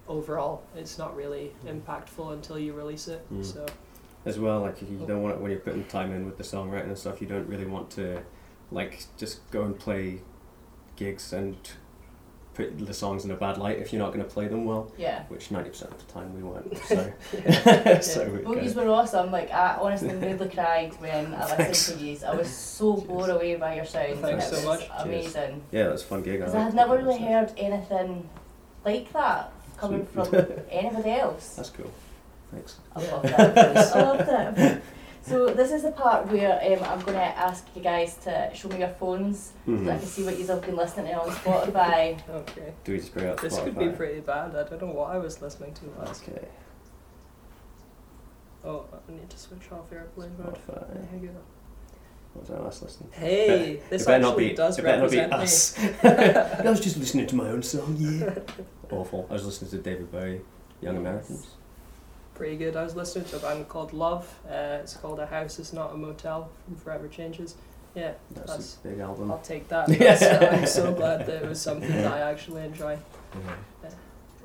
overall, 0.08 0.64
it's 0.76 0.98
not 0.98 1.16
really 1.18 1.54
impactful 1.68 2.32
until 2.32 2.58
you 2.58 2.74
release 2.74 3.08
it. 3.10 3.22
Mm. 3.32 3.44
So 3.44 3.66
As 4.26 4.40
well, 4.40 4.62
like 4.62 4.82
you 4.82 4.98
don't 5.06 5.22
want 5.22 5.36
it 5.36 5.42
when 5.42 5.52
you're 5.52 5.60
putting 5.60 5.84
time 5.86 6.12
in 6.12 6.26
with 6.26 6.38
the 6.38 6.44
songwriting 6.44 6.86
and 6.86 6.98
stuff. 6.98 7.22
You 7.22 7.28
don't 7.28 7.48
really 7.48 7.68
want 7.68 7.92
to 7.92 8.24
like 8.72 9.06
just 9.18 9.50
go 9.52 9.64
and 9.64 9.78
play 9.78 10.22
gigs 10.96 11.34
and 11.34 11.56
put 12.54 12.86
the 12.88 12.94
songs 12.94 13.26
in 13.26 13.32
a 13.32 13.36
bad 13.36 13.58
light 13.58 13.78
if 13.80 13.92
you're 13.92 14.02
not 14.02 14.14
going 14.14 14.24
to 14.24 14.30
play 14.32 14.48
them 14.48 14.64
well. 14.64 14.90
Yeah. 14.98 15.24
Which 15.28 15.52
ninety 15.52 15.70
percent 15.72 15.92
of 15.92 16.06
the 16.06 16.12
time 16.14 16.34
we 16.34 16.42
weren't. 16.42 16.78
So, 16.88 17.14
Yeah. 17.34 18.00
so 18.00 18.30
we 18.30 18.40
Boogies 18.40 18.76
were 18.76 18.88
awesome. 18.90 19.32
Like 19.32 19.52
I 19.52 19.78
honestly 19.80 20.14
nearly 20.14 20.48
cried 20.50 20.94
when 21.02 21.34
I 21.34 21.58
listened 21.68 22.00
to 22.00 22.04
these. 22.06 22.24
I 22.24 22.34
was 22.34 22.48
so 22.50 22.94
blown 22.96 23.30
away 23.30 23.56
by 23.56 23.76
your 23.76 23.86
sound. 23.86 24.20
Thanks 24.20 24.46
it 24.46 24.56
so 24.56 24.56
was 24.56 24.66
much. 24.66 24.88
Cheers. 24.88 25.02
Amazing. 25.36 25.64
yeah, 25.72 25.88
that's 25.90 26.04
a 26.04 26.06
fun 26.06 26.24
gig. 26.24 26.40
Because 26.40 26.56
I 26.56 26.60
liked 26.60 26.76
had 26.76 26.88
never 26.88 26.98
really 27.04 27.20
heard 27.22 27.52
anything 27.58 28.30
like 28.86 29.12
that 29.14 29.52
coming 29.78 30.08
Sweet. 30.14 30.28
from 30.30 30.46
anybody 30.72 31.12
else. 31.12 31.56
That's 31.56 31.72
cool. 31.72 31.92
Thanks. 32.52 32.78
I 32.96 33.04
Yeah. 33.04 33.12
love 33.12 33.24
that. 33.24 33.96
I 33.96 34.02
love 34.02 34.18
that. 34.26 34.82
So 35.28 35.48
this 35.48 35.72
is 35.72 35.82
the 35.84 35.92
part 35.92 36.28
where 36.32 36.54
um, 36.62 36.84
I'm 36.84 37.00
going 37.00 37.18
to 37.18 37.24
ask 37.48 37.66
you 37.76 37.82
guys 37.82 38.16
to 38.26 38.52
show 38.54 38.70
me 38.70 38.80
your 38.80 38.90
phones 39.00 39.54
so 39.66 39.72
Mhm. 39.72 39.92
I 39.92 39.98
can 39.98 40.08
see 40.08 40.24
what 40.24 40.38
you've 40.38 40.50
all 40.52 40.60
been 40.60 40.76
listening 40.76 41.08
to 41.14 41.20
on 41.22 41.30
Spotify. 41.32 42.20
okay. 42.30 42.74
Do 42.84 42.92
we 42.92 43.00
just 43.00 43.14
bring 43.14 43.28
out 43.30 43.42
This 43.42 43.58
Spotify? 43.58 43.64
could 43.64 43.80
be 43.80 43.90
pretty 43.90 44.20
bad. 44.20 44.56
I 44.56 44.64
don't 44.64 44.82
know 44.82 44.88
what 45.00 45.10
I 45.10 45.18
was 45.18 45.42
listening 45.42 45.74
to 45.74 45.86
last. 46.00 46.24
Okay, 46.30 46.48
Oh, 48.64 48.86
I 48.94 49.12
need 49.12 49.30
to 49.30 49.38
switch 49.38 49.72
off 49.72 49.92
airplane 49.92 50.32
mode. 50.38 50.58
Spotify. 50.68 50.94
There 51.12 51.20
you 51.22 51.28
go. 51.28 51.34
What 52.34 52.42
was 52.42 52.52
I 52.52 52.64
last 52.64 52.82
listening? 52.84 53.10
Hey, 53.14 53.80
this 53.90 54.02
it 54.02 54.06
better 54.08 54.22
not 54.24 54.30
actually 54.32 54.50
be. 54.50 54.56
does 54.56 54.78
it 54.80 54.82
better 54.84 55.02
not 55.02 55.12
be 55.12 55.18
represent 55.20 56.04
me. 56.04 56.10
us. 56.10 56.60
I 56.66 56.70
was 56.70 56.80
just 56.82 56.98
listening 56.98 57.28
to 57.28 57.36
my 57.36 57.48
own 57.50 57.64
song. 57.64 57.96
Yeah. 58.00 58.34
Awful. 58.92 59.26
I 59.30 59.34
was 59.34 59.46
listening 59.46 59.72
to 59.72 59.78
David 59.78 60.12
Bowie, 60.12 60.42
Young 60.82 60.98
Americans. 60.98 61.48
Pretty 62.36 62.58
good. 62.58 62.76
I 62.76 62.84
was 62.84 62.96
listening 62.96 63.26
to 63.26 63.38
a 63.38 63.40
band 63.40 63.70
called 63.70 63.94
Love. 63.94 64.28
Uh, 64.48 64.80
it's 64.82 64.96
called 64.98 65.20
A 65.20 65.26
House 65.26 65.58
Is 65.58 65.72
Not 65.72 65.94
a 65.94 65.98
Motel 65.98 66.50
from 66.66 66.76
Forever 66.76 67.08
Changes. 67.08 67.56
Yeah, 67.96 68.12
That's, 68.32 68.48
That's- 68.48 68.78
a 68.84 68.88
big 68.90 69.00
album. 69.00 69.32
I'll 69.32 69.38
take 69.40 69.70
that. 69.70 69.88
Yeah. 69.88 69.98
That's- 70.20 70.54
I'm 70.54 70.68
so 70.68 70.94
glad 70.94 71.26
that 71.28 71.44
it 71.44 71.48
was 71.50 71.62
something 71.62 71.90
that 71.90 72.12
I 72.12 72.30
actually 72.30 72.64
enjoy. 72.64 72.98
Yeah. 73.84 73.90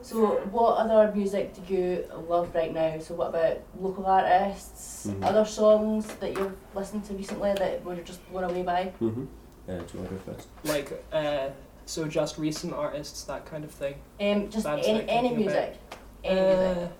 So 0.02 0.36
what 0.52 0.76
other 0.78 1.12
music 1.14 1.52
do 1.66 1.74
you 1.74 2.04
love 2.28 2.54
right 2.54 2.72
now? 2.72 2.98
So 3.00 3.14
what 3.14 3.30
about 3.30 3.58
local 3.78 4.06
artists, 4.06 5.06
Mhm. 5.08 5.24
other 5.24 5.44
songs 5.44 6.06
that 6.20 6.32
you've 6.38 6.56
listened 6.74 7.04
to 7.06 7.14
recently 7.14 7.52
that 7.54 7.84
were 7.84 7.96
just 7.96 8.20
blown 8.30 8.44
away 8.44 8.62
by? 8.62 8.92
Mhm. 9.00 9.26
Yeah. 9.68 9.78
Do 9.78 9.84
you 9.92 9.98
want 10.00 10.08
to 10.10 10.14
go 10.14 10.32
first? 10.32 10.48
Like, 10.64 11.04
uh, 11.12 11.48
so 11.86 12.06
just 12.06 12.38
recent 12.38 12.72
artists, 12.72 13.24
that 13.24 13.44
kind 13.46 13.64
of 13.64 13.72
thing. 13.72 13.94
Um, 14.20 14.48
just 14.48 14.64
Bands 14.64 14.86
any 14.86 15.00
any 15.08 15.28
thinking 15.30 15.48
about- 15.48 15.54
music. 15.68 15.76
Any 16.24 16.40
music. 16.74 16.90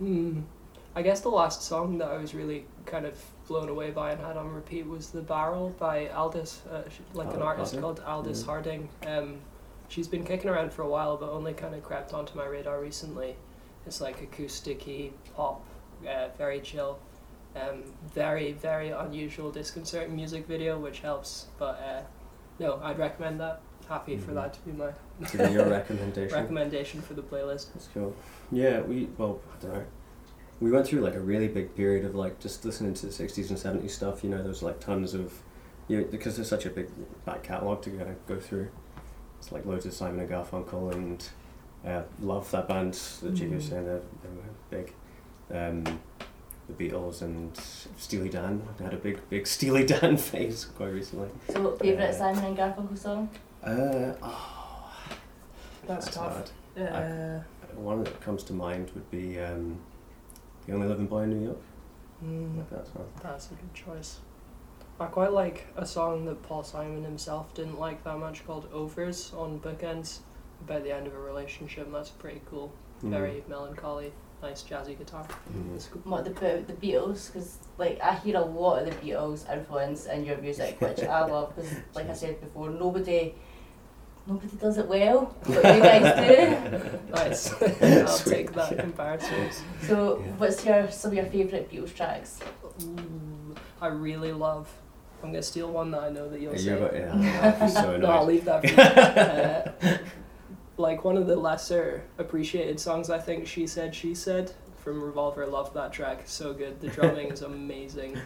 Hmm. 0.00 0.40
I 0.96 1.02
guess 1.02 1.20
the 1.20 1.28
last 1.28 1.62
song 1.62 1.98
that 1.98 2.08
I 2.08 2.16
was 2.16 2.34
really 2.34 2.64
kind 2.86 3.06
of 3.06 3.14
blown 3.46 3.68
away 3.68 3.90
by 3.90 4.10
and 4.12 4.20
had 4.20 4.36
on 4.36 4.48
repeat 4.52 4.86
was 4.86 5.10
The 5.10 5.20
Barrel 5.20 5.70
by 5.78 6.08
Aldous, 6.08 6.62
uh, 6.72 6.82
like 7.12 7.32
an 7.34 7.42
artist 7.42 7.74
Harding? 7.74 7.80
called 7.82 8.00
Aldous 8.06 8.42
Mhm. 8.42 8.46
Harding. 8.46 8.88
Um, 9.06 9.40
she's 9.88 10.08
been 10.08 10.24
kicking 10.24 10.50
around 10.50 10.72
for 10.72 10.82
a 10.82 10.88
while, 10.88 11.16
but 11.16 11.30
only 11.30 11.52
kind 11.52 11.74
of 11.74 11.82
crept 11.84 12.12
onto 12.14 12.36
my 12.36 12.46
radar 12.46 12.80
recently. 12.80 13.36
It's 13.86 14.00
like 14.00 14.20
acoustic 14.22 15.12
pop, 15.36 15.62
uh, 16.08 16.28
very 16.36 16.60
chill. 16.60 16.98
Um, 17.54 17.82
very, 18.14 18.52
very 18.52 18.90
unusual, 18.90 19.50
disconcerting 19.50 20.14
music 20.16 20.46
video, 20.46 20.78
which 20.78 21.00
helps. 21.00 21.48
But 21.58 21.78
uh, 21.80 22.02
no, 22.58 22.80
I'd 22.82 22.98
recommend 22.98 23.40
that. 23.40 23.60
Happy 23.90 24.16
for 24.16 24.30
Mhm. 24.30 24.34
that 24.34 24.54
to 24.54 24.60
be 24.60 24.70
my 24.70 24.90
Give 25.32 25.40
me 25.48 25.52
your 25.54 25.68
recommendation. 25.78 26.32
recommendation 26.38 27.02
for 27.02 27.14
the 27.14 27.22
playlist. 27.22 27.72
That's 27.74 27.88
cool. 27.92 28.14
Yeah, 28.52 28.82
we 28.82 29.08
well, 29.18 29.40
I 29.52 29.60
don't 29.62 29.74
know. 29.74 29.84
We 30.60 30.70
went 30.70 30.86
through 30.86 31.00
like 31.00 31.16
a 31.16 31.20
really 31.20 31.48
big 31.48 31.74
period 31.74 32.04
of 32.04 32.14
like 32.14 32.38
just 32.38 32.64
listening 32.64 32.94
to 32.94 33.06
the 33.06 33.12
sixties 33.12 33.50
and 33.50 33.58
seventies 33.58 33.92
stuff. 33.92 34.22
You 34.22 34.30
know, 34.30 34.44
there's 34.44 34.62
like 34.62 34.78
tons 34.78 35.12
of, 35.12 35.42
you 35.88 35.98
know, 35.98 36.04
because 36.04 36.36
there's 36.36 36.48
such 36.48 36.66
a 36.66 36.70
big 36.70 36.88
back 37.24 37.42
catalogue 37.42 37.82
to 37.82 37.90
kind 37.90 38.10
of 38.10 38.26
go 38.28 38.38
through. 38.38 38.68
It's 39.40 39.50
like 39.50 39.66
loads 39.66 39.86
of 39.86 39.92
Simon 39.92 40.20
and 40.20 40.30
Garfunkel 40.30 40.92
and 40.94 41.28
uh, 41.84 42.02
love 42.20 42.48
that 42.52 42.68
band 42.68 42.94
that 42.94 43.34
Jiggy 43.34 43.56
was 43.56 43.64
Mhm. 43.64 43.70
saying 43.70 43.84
they, 43.86 43.92
they 43.92 44.28
were 44.36 44.82
big. 44.84 44.94
Um, 45.52 46.00
the 46.68 46.74
Beatles 46.88 47.22
and 47.22 47.56
Steely 47.96 48.28
Dan. 48.28 48.62
I 48.78 48.84
had 48.84 48.94
a 48.94 48.98
big 48.98 49.18
big 49.30 49.48
Steely 49.48 49.84
Dan 49.92 50.16
phase 50.16 50.66
quite 50.76 50.92
recently. 50.92 51.28
So, 51.48 51.60
what 51.62 51.80
favourite 51.80 52.10
Uh, 52.10 52.12
Simon 52.16 52.44
and 52.44 52.56
Garfunkel 52.56 52.96
song? 52.96 53.28
Uh, 53.62 54.14
oh, 54.22 54.92
That's, 55.86 56.06
tough. 56.14 56.50
hard. 56.76 56.88
Uh, 56.88 57.40
One 57.74 58.04
that 58.04 58.20
comes 58.20 58.42
to 58.44 58.52
mind 58.52 58.90
would 58.94 59.10
be 59.10 59.38
um, 59.38 59.78
The 60.66 60.72
Only 60.72 60.88
Living 60.88 61.06
Boy 61.06 61.22
in 61.22 61.30
New 61.30 61.44
York. 61.46 61.60
Mm, 62.24 62.56
like 62.58 62.70
that 62.70 62.86
song. 62.86 63.06
That's 63.22 63.46
a 63.50 63.54
good 63.54 63.74
choice. 63.74 64.18
I 64.98 65.06
quite 65.06 65.32
like 65.32 65.66
a 65.76 65.86
song 65.86 66.26
that 66.26 66.42
Paul 66.42 66.62
Simon 66.62 67.04
himself 67.04 67.54
didn't 67.54 67.78
like 67.78 68.04
that 68.04 68.18
much 68.18 68.46
called 68.46 68.68
Overs 68.72 69.32
on 69.34 69.58
Bookends 69.60 70.18
about 70.62 70.84
the 70.84 70.92
end 70.94 71.06
of 71.06 71.14
a 71.14 71.18
relationship. 71.18 71.90
That's 71.90 72.10
pretty 72.10 72.42
cool. 72.50 72.70
Mm. 73.02 73.10
Very 73.10 73.42
melancholy, 73.48 74.12
nice 74.42 74.62
jazzy 74.62 74.98
guitar. 74.98 75.26
Mm. 75.54 75.74
It's. 75.74 75.86
What 76.04 76.26
about 76.26 76.66
the 76.66 76.74
Beatles? 76.74 77.32
Because 77.32 77.56
like 77.78 77.98
I 78.02 78.14
hear 78.16 78.36
a 78.36 78.40
lot 78.44 78.82
of 78.82 78.90
the 78.90 79.06
Beatles 79.06 79.50
influence 79.50 80.04
in 80.04 80.26
your 80.26 80.36
music, 80.36 80.78
which 80.82 81.02
I 81.02 81.24
love. 81.26 81.56
Because 81.56 81.72
like 81.94 82.10
I 82.10 82.14
said 82.14 82.38
before, 82.42 82.68
nobody, 82.68 83.34
nobody 84.26 84.56
does 84.56 84.78
it 84.78 84.86
well, 84.86 85.34
but 85.46 85.54
you 85.76 85.80
guys 85.82 86.26
do. 86.28 86.98
Nice. 87.10 87.52
I'll 87.82 88.06
Sweet. 88.08 88.32
take 88.34 88.52
that 88.54 88.72
Yeah. 88.72 88.80
comparison. 88.80 89.50
So, 89.82 90.18
Yeah. 90.24 90.32
what's 90.38 90.64
your 90.64 90.90
some 90.90 91.10
of 91.10 91.16
your 91.16 91.26
favourite 91.26 91.70
Beatles 91.70 91.94
tracks? 91.94 92.38
Ooh, 92.82 93.54
I 93.80 93.88
really 93.88 94.32
love. 94.32 94.68
I'm 95.22 95.30
gonna 95.32 95.42
steal 95.42 95.70
one 95.70 95.90
that 95.90 96.02
I 96.04 96.08
know 96.10 96.28
that 96.28 96.40
you'll 96.40 96.54
Yeah, 96.56 96.76
say. 96.76 96.80
but 96.80 96.94
yeah, 96.94 97.54
I'd 97.60 97.60
be 97.60 97.68
so 97.68 97.96
no, 97.98 98.06
I'll 98.10 98.24
leave 98.24 98.44
that 98.46 98.62
for 98.62 98.68
you. 98.68 99.90
uh, 99.92 99.98
like 100.78 101.04
one 101.04 101.16
of 101.18 101.26
the 101.26 101.36
lesser 101.36 102.04
appreciated 102.18 102.80
songs, 102.80 103.10
I 103.10 103.18
think 103.18 103.46
she 103.46 103.66
said 103.66 103.94
she 103.94 104.14
said 104.14 104.52
from 104.76 105.02
Revolver. 105.02 105.44
Love 105.46 105.74
that 105.74 105.92
track, 105.92 106.22
so 106.24 106.54
good. 106.54 106.80
The 106.80 106.88
drumming 106.88 107.30
is 107.32 107.42
amazing. 107.42 108.16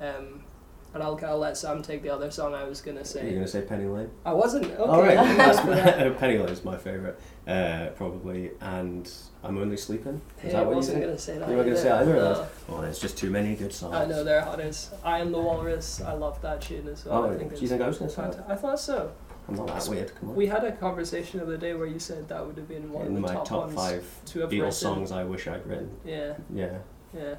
Um, 0.00 0.44
and 0.94 1.02
I'll, 1.02 1.18
I'll 1.26 1.38
let 1.38 1.56
Sam 1.56 1.82
take 1.82 2.02
the 2.02 2.10
other 2.10 2.30
song 2.30 2.54
I 2.54 2.64
was 2.64 2.80
gonna 2.80 3.04
say. 3.04 3.24
You're 3.24 3.34
gonna 3.34 3.48
say 3.48 3.62
Penny 3.62 3.86
Lane? 3.86 4.10
I 4.24 4.32
wasn't. 4.32 4.64
Okay. 4.66 4.76
All 4.76 5.02
right, 5.02 5.16
thanks 5.18 5.60
for 5.60 5.66
that. 5.74 5.98
that's 5.98 6.18
Penny 6.20 6.38
Lane's 6.38 6.64
my 6.64 6.76
favourite, 6.76 7.16
uh, 7.46 7.88
probably, 7.96 8.52
and 8.60 9.10
I'm 9.42 9.58
only 9.58 9.76
sleeping. 9.76 10.20
Is 10.38 10.42
Hey, 10.44 10.52
that 10.52 10.64
what 10.64 10.70
you 10.70 10.76
wasn't 10.76 10.94
think? 10.98 11.06
gonna 11.06 11.18
say 11.18 11.38
that. 11.38 11.48
You 11.48 11.56
weren't 11.56 11.68
gonna 11.68 11.80
say 11.80 11.90
either. 11.90 12.16
of 12.16 12.38
No. 12.38 12.76
Oh, 12.76 12.80
there's 12.80 12.98
just 12.98 13.18
too 13.18 13.30
many 13.30 13.54
good 13.56 13.72
songs. 13.72 13.94
I 13.94 14.06
know 14.06 14.24
they're 14.24 14.40
hot 14.42 14.60
as 14.60 14.94
I 15.04 15.18
am 15.18 15.32
the 15.32 15.40
walrus. 15.40 16.00
I 16.00 16.12
love 16.14 16.40
that 16.42 16.62
tune 16.62 16.88
as 16.88 17.04
well. 17.04 17.24
Oh, 17.24 17.30
I 17.30 17.36
think 17.36 17.50
do 17.50 17.56
you 17.56 17.62
it's 17.62 17.70
think 17.70 17.82
I 17.82 17.88
was 17.88 17.98
gonna 17.98 18.10
say 18.10 18.22
that? 18.22 18.44
I 18.48 18.54
thought 18.54 18.78
so. 18.80 19.12
I'm 19.46 19.56
not 19.56 19.66
that 19.66 19.86
weird. 19.88 20.14
Come 20.14 20.30
on. 20.30 20.36
We 20.36 20.46
had 20.46 20.64
a 20.64 20.72
conversation 20.72 21.38
the 21.40 21.44
other 21.44 21.58
day 21.58 21.74
where 21.74 21.86
you 21.86 21.98
said 21.98 22.28
that 22.30 22.46
would 22.46 22.56
have 22.56 22.66
been 22.66 22.90
one 22.90 23.04
In 23.04 23.08
of 23.08 23.14
the 23.16 23.20
my 23.28 23.34
top, 23.34 23.46
top 23.46 23.64
ones 23.66 23.74
five 23.74 24.06
to 24.26 24.40
have 24.40 24.48
Beatles 24.48 24.52
written. 24.60 24.72
songs, 24.72 25.12
I 25.12 25.24
wish 25.24 25.46
I'd 25.46 25.66
written. 25.66 25.90
Yeah, 26.02 26.32
Yeah, 26.54 26.78
yeah, 27.14 27.34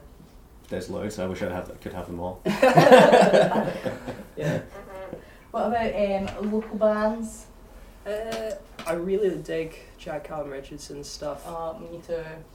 there's 0.69 0.89
loads. 0.89 1.19
I 1.19 1.25
wish 1.27 1.41
I 1.41 1.49
have 1.51 1.79
could 1.81 1.93
have 1.93 2.07
them 2.07 2.19
all. 2.19 2.41
yeah. 2.45 3.71
What 5.51 5.67
about 5.67 5.93
um, 5.95 6.51
local 6.51 6.77
bands? 6.77 7.45
Uh, 8.05 8.51
I 8.85 8.93
really 8.93 9.35
dig 9.37 9.79
Jack 9.97 10.25
Callum 10.25 10.49
Richardson's 10.51 11.09
stuff. 11.09 11.45
Uh, 11.47 11.73
me 11.79 11.99
too. 12.05 12.13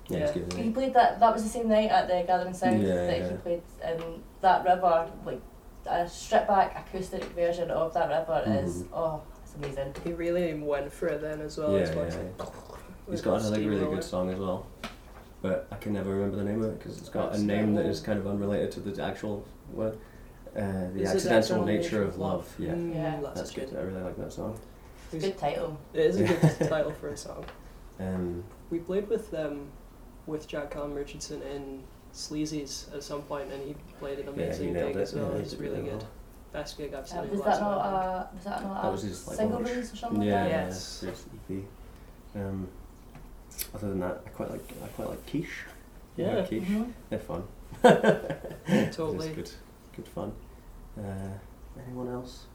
Yeah, 0.08 0.18
Yeah. 0.18 0.24
it's 0.26 0.32
good. 0.32 0.52
He 0.52 0.70
played 0.70 0.94
that. 0.94 1.18
That 1.18 1.32
was 1.32 1.42
the 1.42 1.48
same 1.48 1.68
night 1.68 1.90
at 1.90 2.06
the 2.08 2.22
Gathering 2.26 2.54
South 2.54 2.80
Yeah, 2.80 2.94
that 3.06 3.18
yeah. 3.18 3.30
he 3.30 3.36
played 3.38 3.62
in 3.84 4.22
that 4.42 4.64
river. 4.64 5.10
Like 5.24 5.40
a 5.86 6.08
stripped 6.08 6.46
back 6.48 6.86
acoustic 6.88 7.24
version 7.24 7.70
of 7.70 7.92
that 7.94 8.08
river 8.08 8.44
is 8.62 8.82
Mhm. 8.84 8.88
oh, 8.92 9.22
it's 9.42 9.54
amazing. 9.56 9.94
He 10.04 10.12
really 10.12 10.54
went 10.54 10.92
for 10.92 11.08
it 11.08 11.20
then 11.22 11.40
as 11.40 11.58
well. 11.58 11.72
Yeah, 11.72 11.78
It's 11.78 11.96
yeah, 11.96 12.02
like- 12.02 12.12
yeah. 12.38 12.46
He's 13.10 13.22
got 13.22 13.40
another 13.40 13.58
really 13.58 13.86
good 13.86 14.04
song 14.04 14.30
as 14.30 14.38
well, 14.38 14.66
but 15.42 15.66
I 15.72 15.76
can 15.76 15.92
never 15.92 16.10
remember 16.10 16.36
the 16.36 16.44
name 16.44 16.62
of 16.62 16.70
it 16.70 16.78
because 16.78 16.98
it's 16.98 17.08
got 17.08 17.34
a 17.34 17.38
name 17.42 17.74
that 17.74 17.86
is 17.86 18.00
kind 18.00 18.18
of 18.18 18.26
unrelated 18.26 18.70
to 18.72 18.80
the 18.80 19.02
actual 19.02 19.44
word. 19.72 19.98
Uh, 20.56 20.60
the 20.94 21.02
Is 21.02 21.10
it 21.26 21.32
accidental 21.32 21.64
nature 21.64 22.02
of 22.02 22.18
love. 22.18 22.52
Yeah, 22.58 22.72
Mm, 22.72 22.94
Yeah. 22.94 23.20
that's, 23.22 23.40
that's 23.40 23.50
good. 23.52 23.74
I 23.76 23.82
really 23.82 24.02
like 24.02 24.16
that 24.18 24.32
song. 24.32 24.58
He's- 25.10 25.22
Good 25.24 25.38
title. 25.38 25.78
It 25.94 26.00
is 26.06 26.20
a 26.20 26.24
good 26.24 26.40
title 26.68 26.92
for 26.92 27.08
a 27.08 27.16
song. 27.16 27.44
Um, 28.00 28.42
We 28.70 28.78
played 28.80 29.08
with 29.08 29.32
um, 29.34 29.66
with 30.26 30.46
Jack 30.48 30.70
Callum 30.72 30.94
Richardson 30.94 31.40
in 31.42 31.82
Sleazy's 32.12 32.88
at 32.94 33.02
some 33.02 33.22
point, 33.22 33.50
and 33.52 33.62
he 33.66 33.74
played 33.98 34.18
an 34.18 34.26
yeah, 34.26 34.32
he 34.34 34.42
amazing 34.42 34.72
nailed 34.72 34.88
gig 34.88 34.96
it. 34.96 35.00
as 35.02 35.14
well. 35.14 35.28
Yeah, 35.30 35.34
he 35.36 35.40
it's 35.42 35.50
did 35.52 35.60
really 35.60 35.74
really 35.76 35.90
good. 35.90 35.98
well. 36.02 36.08
Best 36.52 36.76
gig 36.78 36.94
I've 36.94 37.08
seen. 37.08 37.18
Uh, 37.18 37.22
him 37.22 37.30
was 37.30 37.40
last 37.40 37.60
that 37.60 37.64
not 37.64 37.76
night, 37.92 38.34
was 38.34 38.44
that 38.44 38.62
not 38.64 38.82
That 38.82 38.88
a 38.88 38.92
was 38.92 39.02
his, 39.02 39.28
like, 39.28 39.36
single 39.36 39.58
launch. 39.60 39.70
release 39.70 39.92
or 39.92 39.96
something 39.96 40.22
Yeah, 40.22 40.34
like 40.42 40.50
that? 40.50 40.58
yeah, 40.58 40.64
Yes. 40.66 41.04
first 41.06 41.26
EP. 41.48 41.64
Um, 42.34 42.68
other 43.74 43.88
than 43.88 44.00
that, 44.00 44.22
I 44.26 44.28
quite 44.30 44.50
like 44.50 44.72
I 44.82 44.86
quite 44.88 45.08
like 45.10 45.26
quiche. 45.26 45.64
You 46.16 46.26
know 46.26 46.38
Yeah. 46.38 46.46
quiche. 46.46 46.62
Mhm. 46.68 46.92
They're 47.08 47.18
fun. 47.18 47.44
Totally. 48.92 49.28
It's 49.28 49.36
good, 49.36 49.50
good 49.96 50.08
fun. 50.08 50.32
Uh, 50.98 51.02
anyone 51.86 52.08
else? 52.08 52.46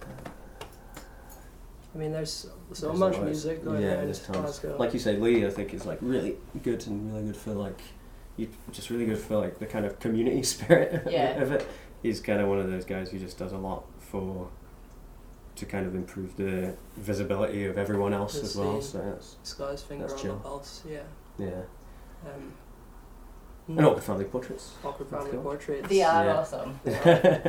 Uh, 0.00 0.30
I 1.94 1.98
mean, 1.98 2.12
there's 2.12 2.32
so 2.72 2.86
There's 2.86 2.98
much 2.98 3.14
loads. 3.18 3.24
music 3.26 3.64
going 3.64 3.82
yeah, 3.82 3.88
around 3.94 4.04
there's. 4.06 4.20
Glasgow. 4.20 4.76
Like 4.78 4.94
you 4.94 4.98
say, 4.98 5.16
Lee, 5.16 5.44
I 5.46 5.50
think 5.50 5.74
is 5.74 5.84
like 5.84 5.98
really 6.00 6.36
good 6.62 6.86
and 6.86 7.12
really 7.12 7.26
good 7.26 7.36
for 7.36 7.52
like, 7.52 7.78
you 8.38 8.48
just 8.70 8.88
really 8.88 9.04
good 9.04 9.18
for 9.18 9.36
like 9.36 9.58
the 9.58 9.66
kind 9.66 9.84
of 9.84 10.00
community 10.00 10.42
spirit 10.54 11.06
Yeah. 11.10 11.32
of 11.42 11.52
it. 11.52 11.66
He's 12.02 12.20
kind 12.20 12.40
of 12.40 12.48
one 12.48 12.58
of 12.58 12.68
those 12.70 12.84
guys 12.86 13.10
who 13.10 13.18
just 13.18 13.36
does 13.38 13.52
a 13.52 13.58
lot 13.58 13.84
for, 13.98 14.48
to 15.56 15.66
kind 15.66 15.86
of 15.86 15.94
improve 15.94 16.36
the 16.36 16.74
visibility 16.96 17.66
of 17.66 17.76
everyone 17.78 18.12
else 18.12 18.34
The 18.38 18.42
as 18.46 18.56
well. 18.56 18.80
So 18.82 18.98
that's 18.98 19.36
Sky's 19.42 19.82
finger 19.82 20.04
That's 20.06 20.14
on 20.14 20.18
chill. 20.20 20.34
the 20.36 20.40
pulse. 20.40 20.82
Yeah. 20.88 21.00
yeah. 21.38 21.48
Um, 22.24 22.52
And 23.68 23.86
awkward 23.86 24.02
family 24.02 24.24
portraits. 24.24 24.72
Awkward 24.84 25.08
family 25.08 25.30
cool. 25.30 25.42
portraits. 25.42 25.88
They 25.88 26.02
are 26.02 26.24
Yeah. 26.24 26.36
awesome. 26.36 26.80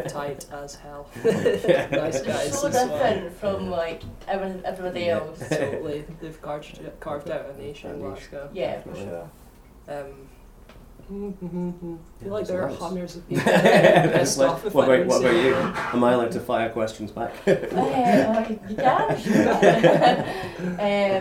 tight 0.09 0.45
as 0.51 0.75
hell. 0.75 1.07
Nice 1.23 1.65
It's 1.65 2.21
guys 2.27 2.59
so 2.61 2.67
as 2.67 2.73
well. 2.75 2.87
different 2.89 3.33
from 3.39 3.69
like 3.69 4.03
every, 4.27 4.63
everybody 4.65 5.01
Yeah. 5.05 5.19
else. 5.19 5.39
totally. 5.49 6.05
They've 6.21 6.41
carved, 6.41 6.79
carved 6.99 7.29
out 7.31 7.45
a 7.49 7.57
niche 7.57 7.83
in 7.85 7.91
A 7.91 7.93
niche. 7.95 8.01
Glasgow. 8.29 8.49
Yeah, 8.53 8.81
for 8.81 8.89
Definitely. 8.89 9.11
sure. 9.11 9.29
Um, 10.01 10.29
I 11.09 11.13
Yeah, 11.13 11.31
feel 11.41 11.99
like 12.23 12.39
that's 12.41 12.49
there 12.49 12.63
are 12.63 12.69
nice. 12.69 12.79
hundreds 12.79 13.15
of 13.17 13.27
people 13.29 13.43
That's 13.45 14.17
pissed 14.19 14.37
like- 14.39 14.49
off 14.49 14.63
what 14.73 14.85
about, 14.89 15.05
what 15.05 15.21
about 15.21 15.35
you? 15.35 15.53
Am 15.93 16.03
I 16.03 16.13
allowed 16.13 16.31
to 16.31 16.39
fire 16.39 16.69
questions 16.69 17.11
back? 17.11 17.33
Uh, 17.47 17.51
you 18.69 18.75
can. 18.75 19.17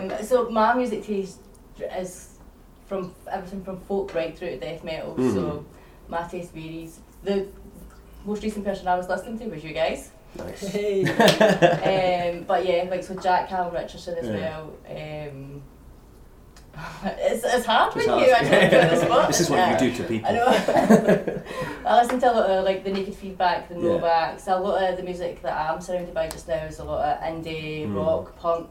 um, 0.13 0.23
so 0.25 0.49
my 0.49 0.73
music 0.73 1.03
taste 1.03 1.39
is 1.97 2.29
from 2.87 3.13
everything 3.31 3.63
from 3.63 3.79
folk 3.81 4.13
right 4.15 4.37
through 4.37 4.49
to 4.51 4.59
death 4.59 4.83
metal. 4.83 5.15
Mhm. 5.15 5.33
So 5.33 5.65
my 6.07 6.23
taste 6.23 6.53
varies. 6.53 6.99
The 7.23 7.47
most 8.25 8.43
recent 8.43 8.65
person 8.65 8.87
I 8.87 8.95
was 8.95 9.07
listening 9.09 9.37
to 9.39 9.47
was 9.47 9.63
you 9.63 9.73
guys. 9.73 10.11
nice. 10.37 10.61
Hey. 10.67 11.03
Um, 11.05 12.43
but 12.45 12.65
yeah, 12.65 12.85
like 12.89 13.03
so 13.03 13.15
Jack 13.15 13.49
Callum 13.49 13.73
Richardson 13.73 14.17
as 14.17 14.27
Yeah. 14.27 14.33
well. 14.35 14.73
Um, 14.89 15.61
it's, 17.03 17.43
it's 17.43 17.65
hard 17.65 17.95
It's 17.95 18.07
when 18.07 18.07
hard. 18.09 18.27
you 18.27 18.31
actually 18.33 18.79
put 18.79 18.89
the 18.89 19.05
spot. 19.05 19.27
This 19.27 19.39
is 19.41 19.49
what 19.49 19.57
Yeah. 19.57 19.83
you 19.83 19.91
do 19.91 19.97
to 19.97 20.03
people. 20.03 20.29
I 20.29 20.33
know. 20.33 20.45
I 21.85 22.01
listen 22.01 22.19
to 22.21 22.31
a 22.31 22.33
lot 22.33 22.49
of 22.49 22.65
like 22.65 22.83
the 22.83 22.91
Naked 22.91 23.15
Feedback, 23.15 23.69
the 23.69 23.75
Yeah. 23.75 23.81
Novaks. 23.81 24.47
A 24.47 24.59
lot 24.59 24.83
of 24.89 24.97
the 24.97 25.03
music 25.03 25.41
that 25.43 25.53
I'm 25.69 25.79
surrounded 25.81 26.13
by 26.13 26.27
just 26.29 26.47
now 26.47 26.63
is 26.65 26.79
a 26.79 26.83
lot 26.83 27.05
of 27.05 27.23
indie, 27.23 27.87
Mm. 27.87 27.95
rock, 27.95 28.35
punk, 28.37 28.69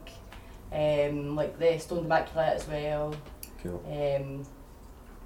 um, 0.72 1.36
like 1.36 1.58
the 1.58 1.78
Stoned 1.78 2.06
Immaculate 2.06 2.54
as 2.56 2.66
well. 2.66 3.14
Cool. 3.62 3.82
Um, 3.86 4.44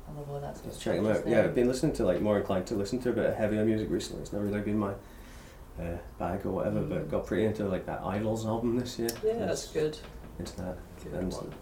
I 0.08 0.18
love 0.18 0.30
all 0.30 0.40
that 0.40 0.54
sort 0.56 0.66
Let's 0.66 0.78
check 0.78 0.96
them 0.96 1.06
out. 1.06 1.26
Yeah. 1.26 1.44
I've 1.44 1.54
been 1.54 1.68
listening 1.68 1.94
to 1.94 2.04
like 2.04 2.20
more 2.20 2.36
inclined 2.38 2.66
to 2.68 2.74
listen 2.74 2.98
to 3.00 3.10
a 3.10 3.12
bit 3.12 3.26
of 3.26 3.34
heavier 3.36 3.64
music 3.64 3.88
recently. 3.90 4.22
It's 4.22 4.32
never 4.32 4.44
really 4.44 4.60
been 4.60 4.78
my 4.78 4.92
uh, 5.80 5.96
bag 6.18 6.44
or 6.44 6.50
whatever, 6.50 6.80
Mm. 6.80 6.88
but 6.90 7.10
got 7.10 7.26
pretty 7.26 7.46
into 7.46 7.64
like 7.66 7.86
that 7.86 8.02
IDLES 8.02 8.44
album 8.46 8.78
this 8.78 8.98
year. 8.98 9.08
Yeah, 9.24 9.46
that's 9.46 9.72
Was 9.72 9.72
good. 9.72 9.98
Into 10.38 10.56
that. 10.58 10.76
Good 11.02 11.14
And 11.14 11.32
one. 11.32 11.54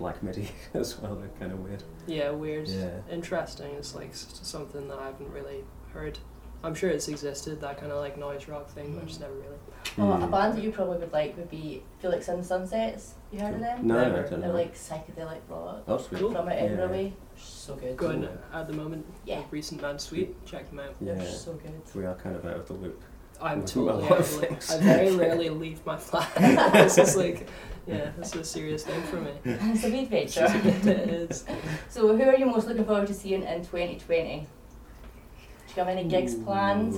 Black 0.00 0.22
MIDI 0.22 0.48
as 0.74 0.98
well. 0.98 1.14
They're 1.14 1.28
kind 1.38 1.52
of 1.52 1.60
weird. 1.60 1.84
Yeah, 2.06 2.30
weird. 2.30 2.66
Yeah. 2.66 2.88
Interesting. 3.10 3.72
It's 3.74 3.94
like 3.94 4.10
something 4.14 4.88
that 4.88 4.98
I 4.98 5.06
haven't 5.06 5.30
really 5.30 5.62
heard. 5.92 6.18
I'm 6.62 6.74
sure 6.74 6.90
it's 6.90 7.08
existed, 7.08 7.60
that 7.62 7.78
kind 7.78 7.90
of 7.92 7.98
like 7.98 8.18
noise 8.18 8.46
rock 8.48 8.68
thing, 8.68 8.94
but 8.94 9.06
just 9.06 9.20
never 9.20 9.32
really. 9.34 9.56
Oh, 9.98 10.12
a 10.12 10.16
Mm. 10.26 10.30
band 10.30 10.54
that 10.56 10.62
you 10.62 10.72
probably 10.72 10.98
would 10.98 11.12
like 11.12 11.34
would 11.38 11.48
be 11.50 11.82
Felix 12.00 12.28
and 12.28 12.40
the 12.42 12.44
Sunsets. 12.46 13.14
You 13.32 13.40
heard 13.40 13.54
of 13.54 13.60
them? 13.60 13.86
No, 13.86 13.98
I 13.98 14.04
don't 14.10 14.28
They're 14.30 14.38
know. 14.40 14.52
like 14.52 14.74
psychedelic 14.74 15.38
rock 15.48 15.84
oh, 15.88 15.96
sweet. 15.98 16.20
Cool. 16.20 16.32
from 16.32 16.48
Yeah. 16.48 16.54
Edinburgh 16.54 16.88
way. 16.90 17.12
So 17.36 17.76
good. 17.76 17.96
Going 17.96 18.28
at 18.52 18.66
the 18.66 18.74
moment. 18.74 19.06
Yeah. 19.24 19.42
Recent 19.50 19.80
Man 19.80 19.98
Sweet. 19.98 20.44
Check 20.44 20.68
them 20.68 20.80
out. 20.80 20.94
Yeah, 21.00 21.14
They're 21.14 21.26
so 21.26 21.54
good. 21.54 21.80
we 21.94 22.04
are 22.04 22.14
kind 22.16 22.36
of 22.36 22.44
out 22.44 22.56
of 22.56 22.66
the 22.68 22.74
loop. 22.74 23.02
I'm 23.42 23.60
With 23.62 23.70
a 23.70 23.74
totally 23.74 24.02
lot 24.02 24.12
of 24.12 24.20
of 24.20 24.28
the 24.30 24.36
loop. 24.36 24.48
things. 24.48 24.70
I 24.70 24.78
very 24.80 25.16
rarely 25.24 25.50
leave 25.50 25.84
my 25.86 25.96
flat. 25.96 26.32
this 26.72 26.98
is 26.98 27.16
like, 27.16 27.48
yeah, 27.86 28.10
this 28.18 28.34
is 28.34 28.40
a 28.40 28.44
serious 28.44 28.84
thing 28.84 29.02
for 29.04 29.16
me. 29.16 29.30
it's 29.44 29.84
a 29.84 29.90
wee 29.90 30.00
adventure. 30.04 30.46
it 30.64 30.86
is. 30.86 31.44
so, 31.88 32.16
who 32.16 32.22
are 32.24 32.36
you 32.36 32.46
most 32.46 32.66
looking 32.68 32.84
forward 32.84 33.06
to 33.08 33.14
seeing 33.14 33.42
in 33.42 33.60
2020? 33.64 34.40
Do 34.40 34.46
you 35.68 35.84
have 35.84 35.88
any 35.88 36.04
gigs 36.08 36.34
planned? 36.34 36.94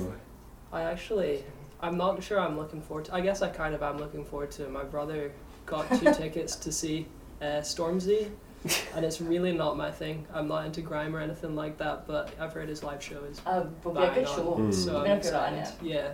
I 0.73 0.83
actually, 0.83 1.45
I'm 1.81 1.97
not 1.97 2.23
sure 2.23 2.41
I'm 2.41 2.57
looking 2.59 2.81
forward 2.83 3.05
to. 3.07 3.15
I 3.15 3.21
guess 3.21 3.43
I 3.43 3.49
kind 3.49 3.75
of 3.75 3.83
am 3.83 3.99
looking 3.99 4.25
forward 4.25 4.51
to. 4.53 4.69
My 4.69 4.83
brother 4.85 5.31
got 5.67 5.89
two 5.99 6.13
tickets 6.15 6.57
to 6.57 6.73
see 6.73 7.07
uh, 7.43 7.61
Stormzy, 7.63 8.31
and 8.95 9.05
it's 9.05 9.21
really 9.21 9.53
not 9.53 9.77
my 9.77 9.91
thing. 9.91 10.27
I'm 10.33 10.49
not 10.49 10.65
into 10.65 10.81
grime 10.81 11.15
or 11.15 11.21
anything 11.21 11.55
like 11.55 11.77
that, 11.79 12.07
but 12.07 12.31
I've 12.41 12.53
heard 12.55 12.69
his 12.69 12.83
live 12.83 13.03
show 13.03 13.23
is 13.25 13.41
Uh, 13.45 13.67
will 13.85 13.93
be 13.93 14.01
a 14.03 14.15
good 14.15 14.27
on, 14.27 14.35
show. 14.37 14.57
Mm. 14.59 14.75
so 14.75 14.91
Even 14.91 14.97
I'm 14.97 15.03
not 15.03 15.11
in 15.11 15.17
excited. 15.19 15.69
Yeah, 15.83 16.13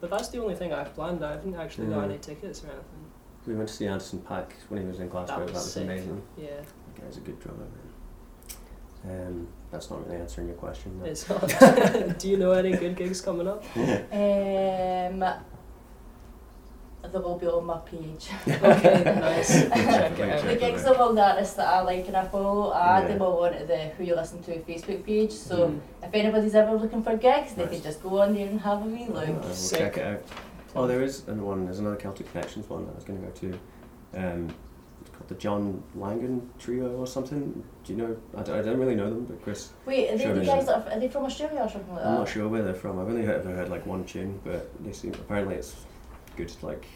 but 0.00 0.10
that's 0.10 0.28
the 0.28 0.40
only 0.42 0.54
thing 0.54 0.72
I've 0.72 0.94
planned. 0.94 1.24
I 1.24 1.32
haven't 1.32 1.54
actually 1.54 1.88
got 1.88 1.98
Yeah. 1.98 2.04
any 2.04 2.18
tickets 2.18 2.62
or 2.64 2.68
anything. 2.68 2.84
We 3.46 3.54
went 3.54 3.68
to 3.68 3.74
see 3.74 3.86
Anderson 3.86 4.20
.Paak 4.28 4.50
when 4.68 4.82
he 4.82 4.86
was 4.86 5.00
in 5.00 5.08
Glasgow. 5.08 5.38
That 5.38 5.46
That 5.46 5.54
was 5.54 5.62
was, 5.64 5.72
sick. 5.72 5.84
amazing. 5.84 6.22
Yeah, 6.36 6.48
The 6.94 7.00
guy's 7.02 7.16
a 7.16 7.20
good 7.20 7.40
drummer, 7.40 7.64
man. 7.64 9.20
Um, 9.28 9.48
that's 9.70 9.90
not 9.90 10.04
really 10.06 10.20
answering 10.20 10.48
your 10.48 10.56
question. 10.56 11.00
though. 11.00 11.06
it's 11.06 11.26
not. 11.28 12.18
Do 12.18 12.28
you 12.28 12.36
know 12.36 12.52
any 12.52 12.72
good 12.72 12.96
gigs 12.96 13.20
coming 13.22 13.48
up? 13.48 13.64
Um, 13.76 15.24
they 17.02 17.18
will 17.18 17.38
be 17.38 17.46
on 17.46 17.64
my 17.66 17.78
page. 17.78 18.28
Okay, 18.46 19.02
nice. 19.20 19.48
Check 19.68 20.12
it 20.12 20.16
the 20.16 20.34
out. 20.34 20.42
Check 20.42 20.60
gigs 20.60 20.84
them 20.84 20.94
of 20.94 21.00
all 21.00 21.12
the 21.14 21.22
artists 21.24 21.54
that 21.54 21.66
I 21.66 21.80
like 21.80 22.06
and 22.08 22.16
I 22.16 22.26
follow, 22.28 22.70
I 22.70 22.98
add 22.98 23.02
Yeah. 23.04 23.08
them 23.08 23.22
all 23.22 23.44
onto 23.44 23.66
the 23.66 23.78
Who 23.96 24.04
You 24.04 24.14
Listen 24.16 24.42
To 24.42 24.52
Facebook 24.60 25.04
page. 25.04 25.32
So 25.32 25.68
Mm. 25.68 25.80
if 26.02 26.14
anybody's 26.14 26.54
ever 26.54 26.74
looking 26.76 27.02
for 27.02 27.16
gigs, 27.16 27.54
they 27.54 27.64
Nice. 27.64 27.72
can 27.74 27.82
just 27.82 28.02
go 28.02 28.20
on 28.20 28.34
there 28.34 28.46
and 28.48 28.60
have 28.60 28.82
a 28.82 28.86
wee 28.86 29.06
look. 29.08 29.26
we'll 29.28 29.54
check 29.70 29.96
it 29.96 30.06
out. 30.06 30.22
Oh, 30.76 30.86
there 30.86 31.02
is 31.02 31.26
another 31.26 31.42
one. 31.42 31.64
There's 31.64 31.80
another 31.80 31.96
Celtic 31.96 32.30
Connections 32.30 32.68
one 32.68 32.84
that 32.86 32.92
I 32.92 32.94
was 32.96 33.04
going 33.04 33.20
to 33.20 33.26
go 33.26 33.32
to. 33.32 33.58
Um, 34.14 34.48
it's 35.00 35.10
called 35.10 35.28
the 35.28 35.34
John 35.36 35.82
Langan 35.96 36.48
Trio 36.58 36.96
or 36.96 37.06
something. 37.06 37.64
Do 37.84 37.92
you 37.92 37.98
know? 37.98 38.16
I 38.36 38.42
don't, 38.42 38.58
I 38.58 38.62
don't 38.62 38.78
really 38.78 38.94
know 38.94 39.08
them, 39.10 39.24
but 39.24 39.42
Chris. 39.42 39.72
Wait, 39.86 40.10
are 40.12 40.16
they 40.18 40.32
the 40.32 40.44
guys 40.44 40.66
that 40.66 40.86
are, 40.86 40.92
are 40.92 41.00
they 41.00 41.08
from 41.08 41.24
Australia 41.24 41.60
or 41.62 41.68
something 41.68 41.92
like 41.94 42.04
that? 42.04 42.08
I'm 42.10 42.18
not 42.18 42.28
sure 42.28 42.46
where 42.48 42.62
they're 42.62 42.74
from. 42.74 43.00
I've 43.00 43.08
only 43.08 43.26
ever 43.26 43.50
heard 43.50 43.68
like 43.68 43.84
one 43.86 44.04
tune, 44.04 44.40
but 44.44 44.68
they 44.84 44.92
seem 44.92 45.14
apparently 45.14 45.56
it's 45.56 45.74
good. 46.44 46.52
Like 46.62 46.86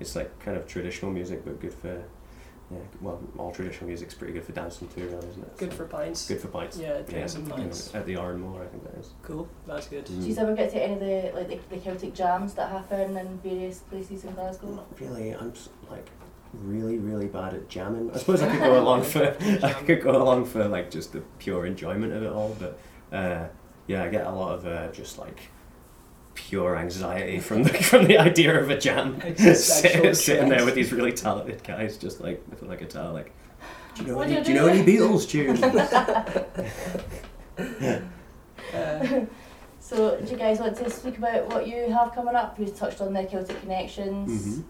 it's 0.00 0.16
like 0.16 0.38
kind 0.40 0.56
of 0.56 0.66
traditional 0.66 1.10
music, 1.12 1.44
but 1.44 1.60
good 1.60 1.74
for 1.74 2.02
yeah. 2.70 2.78
Well, 3.02 3.20
all 3.38 3.52
traditional 3.52 3.86
music's 3.88 4.14
pretty 4.14 4.32
good 4.32 4.44
for 4.44 4.52
dancing 4.52 4.88
too, 4.88 5.02
really, 5.06 5.28
isn't 5.28 5.42
it? 5.42 5.56
Good 5.58 5.70
So, 5.72 5.76
for 5.76 5.84
pints. 5.84 6.26
good 6.28 6.40
for 6.40 6.48
pints. 6.48 6.78
Yeah, 6.78 7.02
drinks 7.02 7.34
yeah, 7.34 7.40
and 7.40 7.50
kind 7.50 7.62
of 7.62 7.68
pints. 7.68 7.94
at 7.94 8.06
the 8.06 8.16
Iron 8.16 8.40
Moor, 8.40 8.62
I 8.62 8.66
think 8.66 8.84
that 8.84 8.98
is. 8.98 9.10
Cool. 9.22 9.46
That's 9.66 9.86
good. 9.86 10.06
Mm. 10.06 10.22
Do 10.22 10.28
you 10.28 10.36
ever 10.38 10.54
get 10.56 10.70
to 10.70 10.82
any 10.82 10.94
of 10.94 11.00
the 11.00 11.32
like 11.38 11.48
the, 11.68 11.76
the 11.76 11.80
Celtic 11.82 12.14
jams 12.14 12.54
that 12.54 12.70
happen 12.70 13.16
in 13.18 13.38
various 13.38 13.80
places 13.80 14.24
in 14.24 14.32
Glasgow? 14.34 14.68
Not 14.70 14.86
really. 14.98 15.34
I'm 15.34 15.50
s- 15.50 15.68
like 15.90 16.08
really, 16.54 16.98
really 16.98 17.26
bad 17.26 17.52
at 17.52 17.68
jamming. 17.68 18.10
I 18.14 18.18
suppose 18.18 18.40
I 18.42 18.50
could 18.50 18.60
go 18.60 18.80
along 18.84 19.02
for 19.02 19.36
I 19.62 19.72
could 19.86 20.02
go 20.02 20.22
along 20.22 20.46
for 20.46 20.66
like 20.66 20.90
just 20.90 21.12
the 21.12 21.20
pure 21.38 21.66
enjoyment 21.66 22.12
of 22.14 22.22
it 22.22 22.32
all, 22.32 22.56
but 22.58 22.78
uh, 23.12 23.46
yeah, 23.86 24.04
I 24.04 24.08
get 24.08 24.26
a 24.26 24.30
lot 24.30 24.54
of 24.54 24.66
uh, 24.66 24.88
just 24.90 25.18
like 25.18 25.38
pure 26.34 26.76
anxiety 26.76 27.38
from 27.40 27.62
the 27.62 27.70
from 27.72 28.06
the 28.06 28.18
idea 28.18 28.60
of 28.60 28.70
a 28.70 28.78
jam. 28.78 29.20
Existential 29.22 30.14
Sit- 30.14 30.16
sitting 30.16 30.48
there 30.48 30.64
with 30.64 30.74
these 30.74 30.92
really 30.92 31.12
talented 31.12 31.62
guys, 31.64 31.96
just 31.96 32.20
like 32.20 32.42
with 32.50 32.62
like 32.62 32.80
a 32.80 32.84
guitar, 32.84 33.12
like. 33.12 33.32
Do 33.94 34.02
you 34.02 34.08
know 34.08 34.16
What 34.16 34.26
any? 34.28 34.36
do 34.36 34.44
Do 34.44 34.50
you 34.52 34.56
you 34.56 34.60
know 34.60 34.68
any 34.68 34.84
Beatles 34.84 35.28
tunes? 35.28 35.60
Uh, 38.74 39.26
So, 39.80 40.18
do 40.18 40.30
you 40.32 40.38
guys 40.38 40.58
want 40.60 40.76
to 40.78 40.88
speak 40.90 41.18
about 41.18 41.46
what 41.48 41.68
you 41.68 41.90
have 41.92 42.12
coming 42.14 42.34
up? 42.34 42.58
You 42.58 42.66
touched 42.66 43.00
on 43.02 43.12
the 43.12 43.22
Celtic 43.24 43.60
connections. 43.60 44.46
hmm 44.46 44.60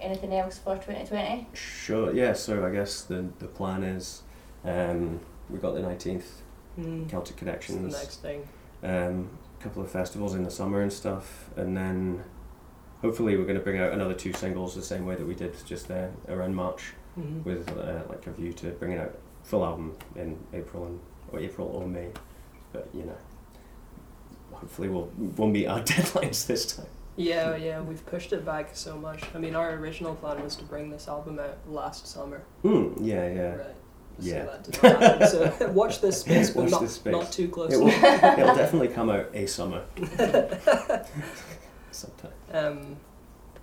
Anything 0.00 0.34
else 0.34 0.58
for 0.58 0.74
2020? 0.74 1.48
Sure. 1.54 2.12
Yeah. 2.12 2.34
So 2.34 2.66
I 2.66 2.70
guess 2.70 3.02
the 3.02 3.24
the 3.38 3.46
plan 3.46 3.82
is, 3.82 4.22
um, 4.64 5.20
we 5.48 5.58
got 5.58 5.74
the 5.74 5.80
nineteenth 5.80 6.42
mm, 6.78 7.08
Celtic 7.08 7.30
it's 7.30 7.30
the 7.30 7.38
Connections. 7.38 7.92
next 7.94 8.16
thing. 8.20 8.46
um, 8.82 9.28
a 9.41 9.41
couple 9.62 9.82
of 9.82 9.90
festivals 9.90 10.34
in 10.34 10.42
the 10.44 10.50
summer 10.50 10.80
and 10.82 10.92
stuff, 10.92 11.48
and 11.56 11.76
then 11.76 12.22
hopefully 13.00 13.36
we're 13.36 13.44
going 13.44 13.56
to 13.58 13.62
bring 13.62 13.78
out 13.80 13.92
another 13.92 14.14
two 14.14 14.32
singles 14.32 14.74
the 14.74 14.82
same 14.82 15.06
way 15.06 15.14
that 15.14 15.26
we 15.26 15.34
did 15.34 15.54
just 15.66 15.88
there 15.88 16.12
around 16.28 16.54
March, 16.54 16.92
Mhm. 17.18 17.44
with 17.44 17.68
uh, 17.76 18.02
like 18.08 18.26
a 18.26 18.30
view 18.32 18.52
to 18.54 18.70
bringing 18.72 18.98
out 18.98 19.14
full 19.42 19.64
album 19.64 19.94
in 20.16 20.38
April 20.52 20.86
and 20.86 21.00
or 21.30 21.38
April 21.40 21.68
or 21.68 21.86
May, 21.86 22.08
but 22.72 22.88
you 22.94 23.04
know, 23.04 23.16
hopefully 24.52 24.88
we'll 24.88 25.10
we'll 25.36 25.48
meet 25.48 25.66
our 25.66 25.80
deadlines 25.92 26.46
this 26.46 26.76
time. 26.76 26.86
Yeah, 27.16 27.56
yeah, 27.56 27.80
we've 27.82 28.04
pushed 28.06 28.32
it 28.32 28.44
back 28.46 28.70
so 28.72 28.96
much. 28.96 29.22
I 29.34 29.38
mean, 29.38 29.54
our 29.54 29.74
original 29.74 30.14
plan 30.14 30.42
was 30.42 30.56
to 30.56 30.64
bring 30.64 30.88
this 30.88 31.08
album 31.08 31.38
out 31.38 31.58
last 31.68 32.06
summer. 32.06 32.42
Hmm. 32.62 32.94
Yeah. 33.00 33.28
Yeah. 33.30 33.54
Right. 33.56 33.76
Yeah. 34.18 34.44
So 34.44 34.50
that 34.50 34.62
did 34.64 34.76
happen. 34.76 35.28
So 35.60 35.70
watch 35.72 36.00
this 36.00 36.20
space, 36.20 36.50
but 36.50 36.68
not, 36.70 36.88
space. 36.88 37.12
not 37.12 37.32
too 37.32 37.44
It 37.44 37.56
will, 37.56 37.88
it'll 37.88 38.54
definitely 38.54 38.88
come 38.88 39.10
out 39.10 39.28
a 39.34 39.46
summer. 39.46 39.84
Sometime. 41.90 42.32
Um, 42.52 42.96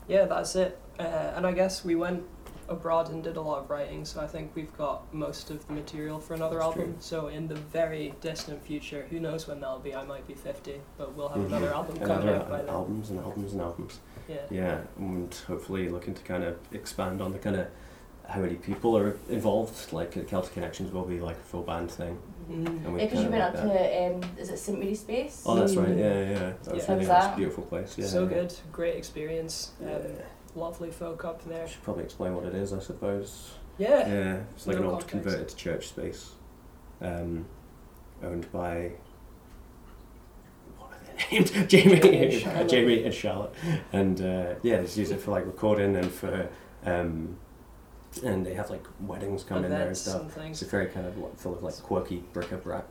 yeah, 0.08 0.26
that's 0.26 0.56
it. 0.56 0.78
Uh, 1.00 1.04
and 1.36 1.46
I 1.48 1.52
guess 1.52 1.84
we 1.86 1.96
went 1.96 2.24
abroad 2.68 3.10
and 3.10 3.24
did 3.24 3.36
a 3.38 3.42
lot 3.42 3.60
of 3.64 3.70
writing, 3.70 4.06
so 4.06 4.22
I 4.22 4.28
think 4.28 4.52
we've 4.54 4.76
got 4.78 5.12
most 5.14 5.50
of 5.50 5.66
the 5.68 5.74
material 5.74 6.20
for 6.20 6.36
another 6.36 6.58
That's 6.58 6.66
album. 6.68 6.84
true. 6.94 6.96
So 7.00 7.28
in 7.30 7.48
the 7.48 7.56
very 7.56 8.14
distant 8.22 8.64
future, 8.64 9.08
who 9.10 9.20
knows 9.20 9.48
when 9.48 9.60
that'll 9.60 9.80
be? 9.80 9.96
I 9.96 10.04
might 10.04 10.28
be 10.28 10.36
fifty, 10.36 10.80
but 10.98 11.16
we'll 11.16 11.30
have 11.30 11.40
Mhm. 11.40 11.46
another 11.48 11.74
album 11.74 11.98
And 11.98 12.06
coming 12.06 12.30
out 12.30 12.50
by 12.50 12.58
then. 12.60 12.70
albums 12.70 13.10
and 13.10 13.20
albums 13.20 13.54
and 13.54 13.62
albums. 13.62 14.00
Yeah. 14.28 14.36
Yeah, 14.52 14.82
and 14.98 15.34
hopefully 15.48 15.90
looking 15.90 16.14
to 16.14 16.22
kind 16.24 16.44
of 16.44 16.58
expand 16.72 17.22
on 17.22 17.32
the 17.32 17.40
kind 17.40 17.56
of 17.56 17.68
how 18.30 18.40
many 18.42 18.56
people 18.56 18.96
are 18.98 19.18
involved. 19.30 19.92
Like 19.92 20.12
Celtic 20.28 20.54
Connections 20.54 20.92
will 20.94 21.04
be 21.04 21.20
like 21.20 21.36
a 21.38 21.42
full 21.52 21.64
band 21.64 21.92
thing. 21.92 22.18
Mm. 22.50 22.68
And 22.86 22.98
Yeah, 23.00 23.06
because 23.06 23.24
you 23.24 23.30
went 23.30 23.42
up 23.44 23.54
that. 23.54 23.64
to, 23.64 24.16
um, 24.16 24.22
is 24.38 24.50
it 24.50 24.58
St 24.58 24.80
Mary's 24.80 25.00
Space? 25.02 25.44
Oh, 25.46 25.56
that's 25.56 25.76
right. 25.76 25.90
Mm. 25.90 26.00
Yeah, 26.00 26.20
yeah. 26.32 26.54
That 26.64 26.74
was 26.76 26.84
Yeah. 26.88 26.94
really 26.94 27.06
How's 27.06 27.26
nice. 27.28 27.36
Beautiful 27.36 27.64
place. 27.64 27.96
Yeah. 27.98 28.06
so 28.06 28.24
yeah. 28.24 28.30
good, 28.30 28.54
great 28.72 28.96
experience. 28.96 29.72
Um, 29.82 29.88
Yeah. 29.90 29.98
Lovely 30.56 30.90
folk 30.90 31.26
up 31.26 31.44
there. 31.48 31.68
Should 31.68 31.84
probably 31.84 32.04
explain 32.06 32.34
what 32.36 32.44
it 32.46 32.56
is, 32.56 32.74
I 32.74 32.80
suppose. 32.80 33.52
Yeah. 33.78 34.08
Yeah, 34.08 34.40
it's 34.56 34.66
like 34.68 34.78
No 34.78 34.84
an 34.84 34.90
old 34.90 35.08
context. 35.08 35.10
converted 35.32 35.56
church 35.58 35.88
space, 35.90 36.32
um, 37.02 37.46
owned 38.24 38.52
by. 38.52 38.94
What 40.80 40.92
are 40.92 40.98
they 41.30 41.38
named? 41.40 41.70
Jamie, 41.70 42.00
Jamie 42.00 42.24
and 42.24 42.34
Charlotte. 42.42 42.70
Jamie 42.70 43.04
and 43.04 43.14
Charlotte, 43.14 43.54
and 43.94 44.22
uh, 44.22 44.56
yeah, 44.64 44.78
they 44.78 44.84
just 44.84 44.98
use 44.98 45.12
it 45.12 45.22
for 45.22 45.32
like 45.32 45.46
recording 45.46 45.96
and 45.96 46.12
for, 46.12 46.50
um, 46.86 47.38
and 48.24 48.46
they 48.46 48.54
have 48.54 48.70
like 48.70 48.86
weddings 49.02 49.44
come 49.44 49.64
in 49.64 49.70
there 49.72 49.74
and 49.74 49.82
Events 49.84 50.02
stuff. 50.02 50.16
and 50.22 50.26
It's 50.28 50.36
things. 50.36 50.62
a 50.64 50.66
very 50.66 50.88
kind 50.88 51.06
of 51.06 51.18
like, 51.18 51.38
full 51.38 51.54
of 51.54 51.64
like 51.64 51.76
quirky 51.82 52.24
bric-a-brac. 52.34 52.86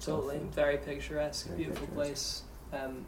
Totally, 0.00 0.38
very 0.52 0.78
picturesque, 0.78 1.46
Very 1.48 1.58
beautiful 1.64 1.86
picturesque. 1.88 2.44
place. 2.70 2.80
Um, 2.84 3.04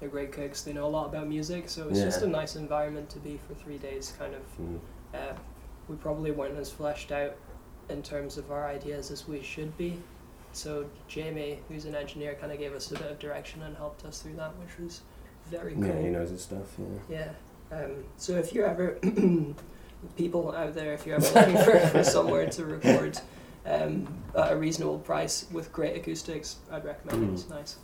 they're 0.00 0.08
great 0.08 0.32
cooks. 0.32 0.62
They 0.62 0.72
know 0.72 0.86
a 0.86 0.88
lot 0.88 1.06
about 1.06 1.28
music, 1.28 1.68
so 1.68 1.88
it's 1.88 1.98
Yeah. 1.98 2.06
just 2.06 2.22
a 2.22 2.26
nice 2.26 2.56
environment 2.56 3.08
to 3.10 3.18
be 3.18 3.38
for 3.46 3.54
three 3.54 3.78
days. 3.78 4.12
Kind 4.18 4.34
of, 4.34 4.42
Mm. 4.58 4.78
uh, 5.14 5.34
we 5.88 5.96
probably 5.96 6.30
weren't 6.32 6.56
as 6.58 6.70
fleshed 6.70 7.12
out 7.12 7.34
in 7.88 8.02
terms 8.02 8.36
of 8.38 8.50
our 8.50 8.66
ideas 8.66 9.10
as 9.10 9.28
we 9.28 9.40
should 9.42 9.76
be. 9.78 10.02
So 10.52 10.86
Jamie, 11.06 11.60
who's 11.68 11.84
an 11.84 11.94
engineer, 11.94 12.34
kind 12.40 12.50
of 12.50 12.58
gave 12.58 12.72
us 12.74 12.90
a 12.90 12.94
bit 12.94 13.10
of 13.10 13.18
direction 13.18 13.62
and 13.62 13.76
helped 13.76 14.04
us 14.04 14.20
through 14.22 14.34
that, 14.36 14.52
which 14.58 14.78
was 14.78 15.02
very 15.46 15.74
cool. 15.74 15.84
Yeah, 15.86 16.00
he 16.00 16.08
knows 16.08 16.30
his 16.30 16.42
stuff. 16.42 16.74
Yeah. 17.08 17.32
Yeah. 17.70 17.76
Um, 17.78 18.04
so 18.16 18.32
if 18.36 18.52
you're 18.52 18.66
ever 18.66 18.98
people 20.16 20.52
out 20.54 20.74
there, 20.74 20.92
if 20.92 21.06
you're 21.06 21.16
ever 21.16 21.28
looking 21.40 21.58
for, 21.64 21.78
for 21.88 22.04
somewhere 22.04 22.46
to 22.50 22.64
record 22.64 23.18
um, 23.64 24.06
at 24.36 24.52
a 24.52 24.56
reasonable 24.56 24.98
price 24.98 25.46
with 25.52 25.72
great 25.72 25.96
acoustics, 25.96 26.56
I'd 26.70 26.84
recommend 26.84 27.22
it. 27.24 27.30
Mhm. 27.30 27.34
It's 27.34 27.48
nice, 27.48 27.76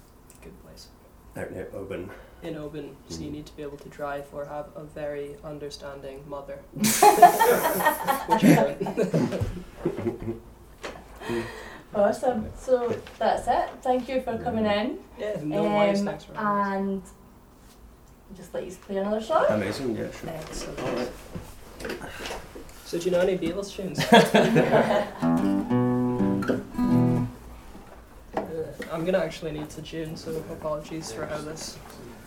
good 0.42 0.52
place. 0.64 0.88
Out 1.36 1.50
near 1.52 1.68
Oban. 1.74 2.10
In 2.42 2.56
Oban, 2.56 2.96
so 3.08 3.20
you 3.20 3.28
Mhm. 3.28 3.32
need 3.32 3.46
to 3.46 3.56
be 3.56 3.62
able 3.62 3.78
to 3.78 3.88
drive 3.88 4.26
or 4.32 4.44
have 4.44 4.66
a 4.76 4.82
very 4.82 5.36
understanding 5.44 6.24
mother. 6.28 6.58
Which 6.74 7.02
I 8.44 8.76
don't. 8.78 10.40
Awesome. 11.94 12.48
So 12.58 12.98
that's 13.18 13.46
it. 13.46 13.68
Thank 13.82 14.08
you 14.08 14.22
for 14.22 14.38
coming 14.38 14.64
in. 14.64 14.98
yeah, 15.18 15.36
no 15.42 15.62
worries. 15.64 16.00
Um, 16.00 16.06
Thanks 16.06 16.24
for 16.24 16.34
having 16.34 16.88
and 16.94 17.02
just 18.34 18.54
let 18.54 18.64
you 18.64 18.72
play 18.72 18.96
another 18.96 19.20
song. 19.20 19.44
Amazing. 19.50 19.94
Yeah, 19.96 20.10
sure. 20.10 20.30
Excellent. 20.30 20.80
All 20.80 20.92
right. 20.96 21.10
So 22.84 22.98
do 22.98 23.04
you 23.04 23.10
know 23.10 23.20
any 23.20 23.38
Beatles 23.38 23.74
tunes? 23.74 23.98
Uh, 28.34 28.40
I'm 28.90 29.04
gonna 29.04 29.18
actually 29.18 29.52
need 29.52 29.68
to 29.70 29.82
tune, 29.82 30.16
so 30.16 30.32
apologies 30.50 31.12
for 31.12 31.26
how 31.26 31.38
this 31.38 31.76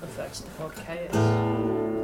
affects 0.01 0.41
the 0.41 0.49
podcast. 0.51 1.94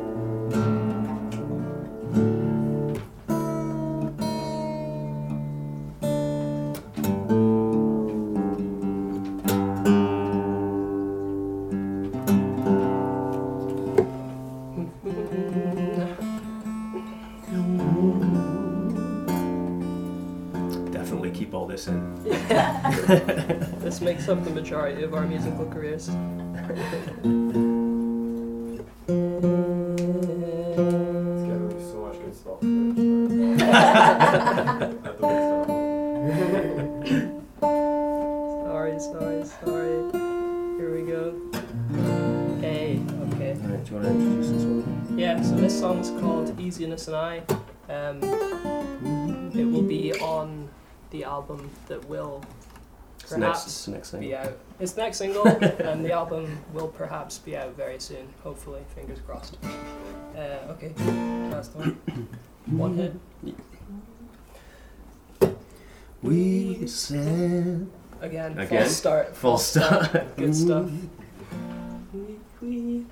This 24.02 24.16
makes 24.16 24.30
up 24.30 24.44
the 24.44 24.50
majority 24.50 25.04
of 25.04 25.14
our 25.14 25.28
musical 25.28 25.68
careers. 25.68 26.08
It's 26.08 26.16
gonna 26.16 26.58
be 31.70 31.84
so 31.84 31.98
much 32.02 32.18
good 32.18 32.36
stuff. 32.36 32.64
At 35.06 35.20
the 35.20 35.28
Sorry, 38.66 38.98
sorry, 39.00 39.44
sorry. 39.46 39.98
Here 40.78 40.92
we 40.96 41.02
go. 41.06 41.22
Hey, 42.60 43.00
okay. 43.36 43.54
Alright, 43.54 43.86
do 43.86 43.92
you 43.92 43.98
want 43.98 44.06
to 44.08 44.10
introduce 44.10 44.50
this 44.50 44.64
one? 44.64 45.16
Yeah, 45.16 45.44
so 45.44 45.54
this 45.58 45.80
song's 45.80 46.10
called 46.20 46.60
Easiness 46.60 47.06
and 47.08 47.16
I. 47.16 47.44
Um, 47.88 48.24
it 49.54 49.66
will 49.66 49.84
be 49.84 50.12
on 50.16 50.70
the 51.12 51.24
album 51.24 51.70
that 51.88 52.04
will 52.10 52.44
It's 53.32 53.40
next, 53.40 53.60
perhaps 53.60 53.66
it's 53.66 53.88
next 53.88 54.12
be 54.20 54.36
out. 54.36 54.58
It's 54.80 54.92
the 54.94 55.02
next 55.02 55.18
single, 55.18 55.48
and 55.88 56.04
the 56.06 56.12
album 56.12 56.60
will 56.74 56.88
perhaps 56.88 57.38
be 57.38 57.56
out 57.56 57.76
very 57.76 58.00
soon. 58.00 58.28
Hopefully, 58.44 58.82
fingers 58.96 59.20
crossed. 59.26 59.58
Uh, 60.36 60.72
okay, 60.72 60.94
that's 61.50 61.70
the 61.70 61.80
one. 61.80 61.98
One 62.68 62.96
hit. 62.96 63.14
We 66.22 66.86
said 66.86 67.88
Again, 68.22 68.52
Again? 68.52 68.68
false 68.68 68.96
start. 68.96 69.36
False 69.36 69.66
start. 69.66 70.38
Good 70.38 70.56
stuff. 70.56 70.90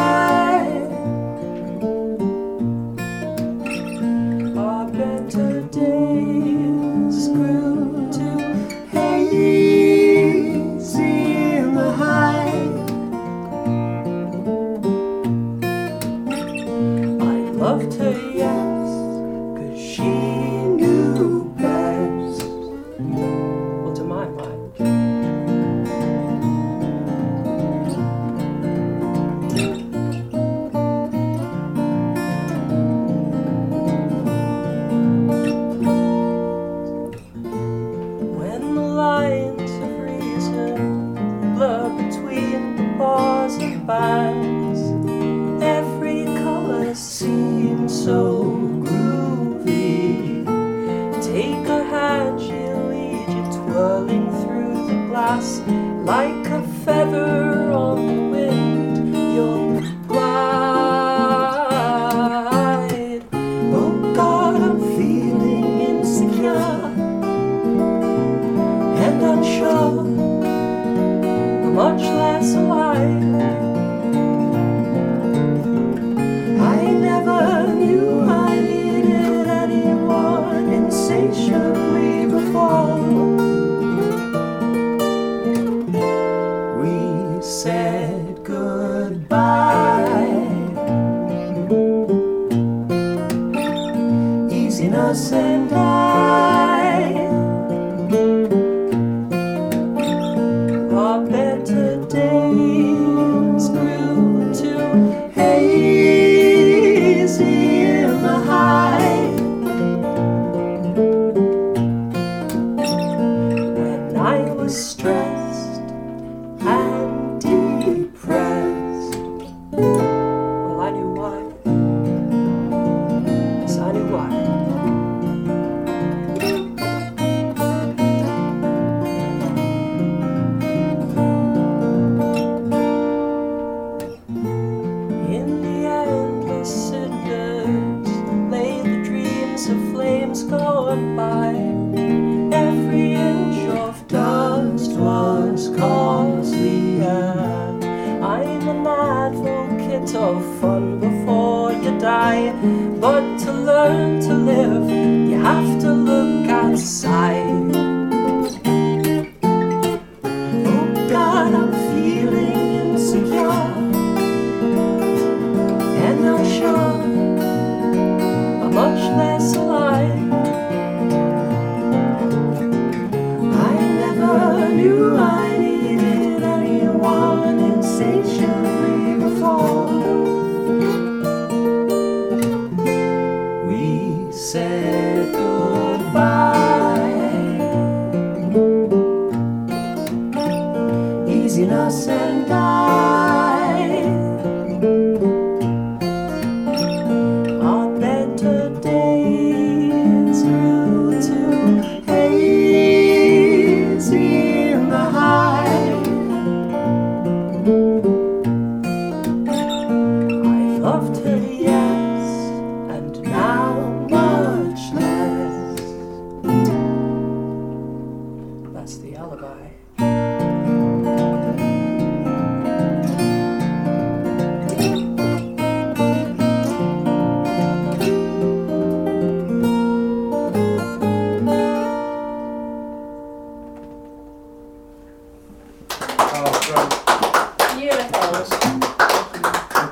so 48.03 48.32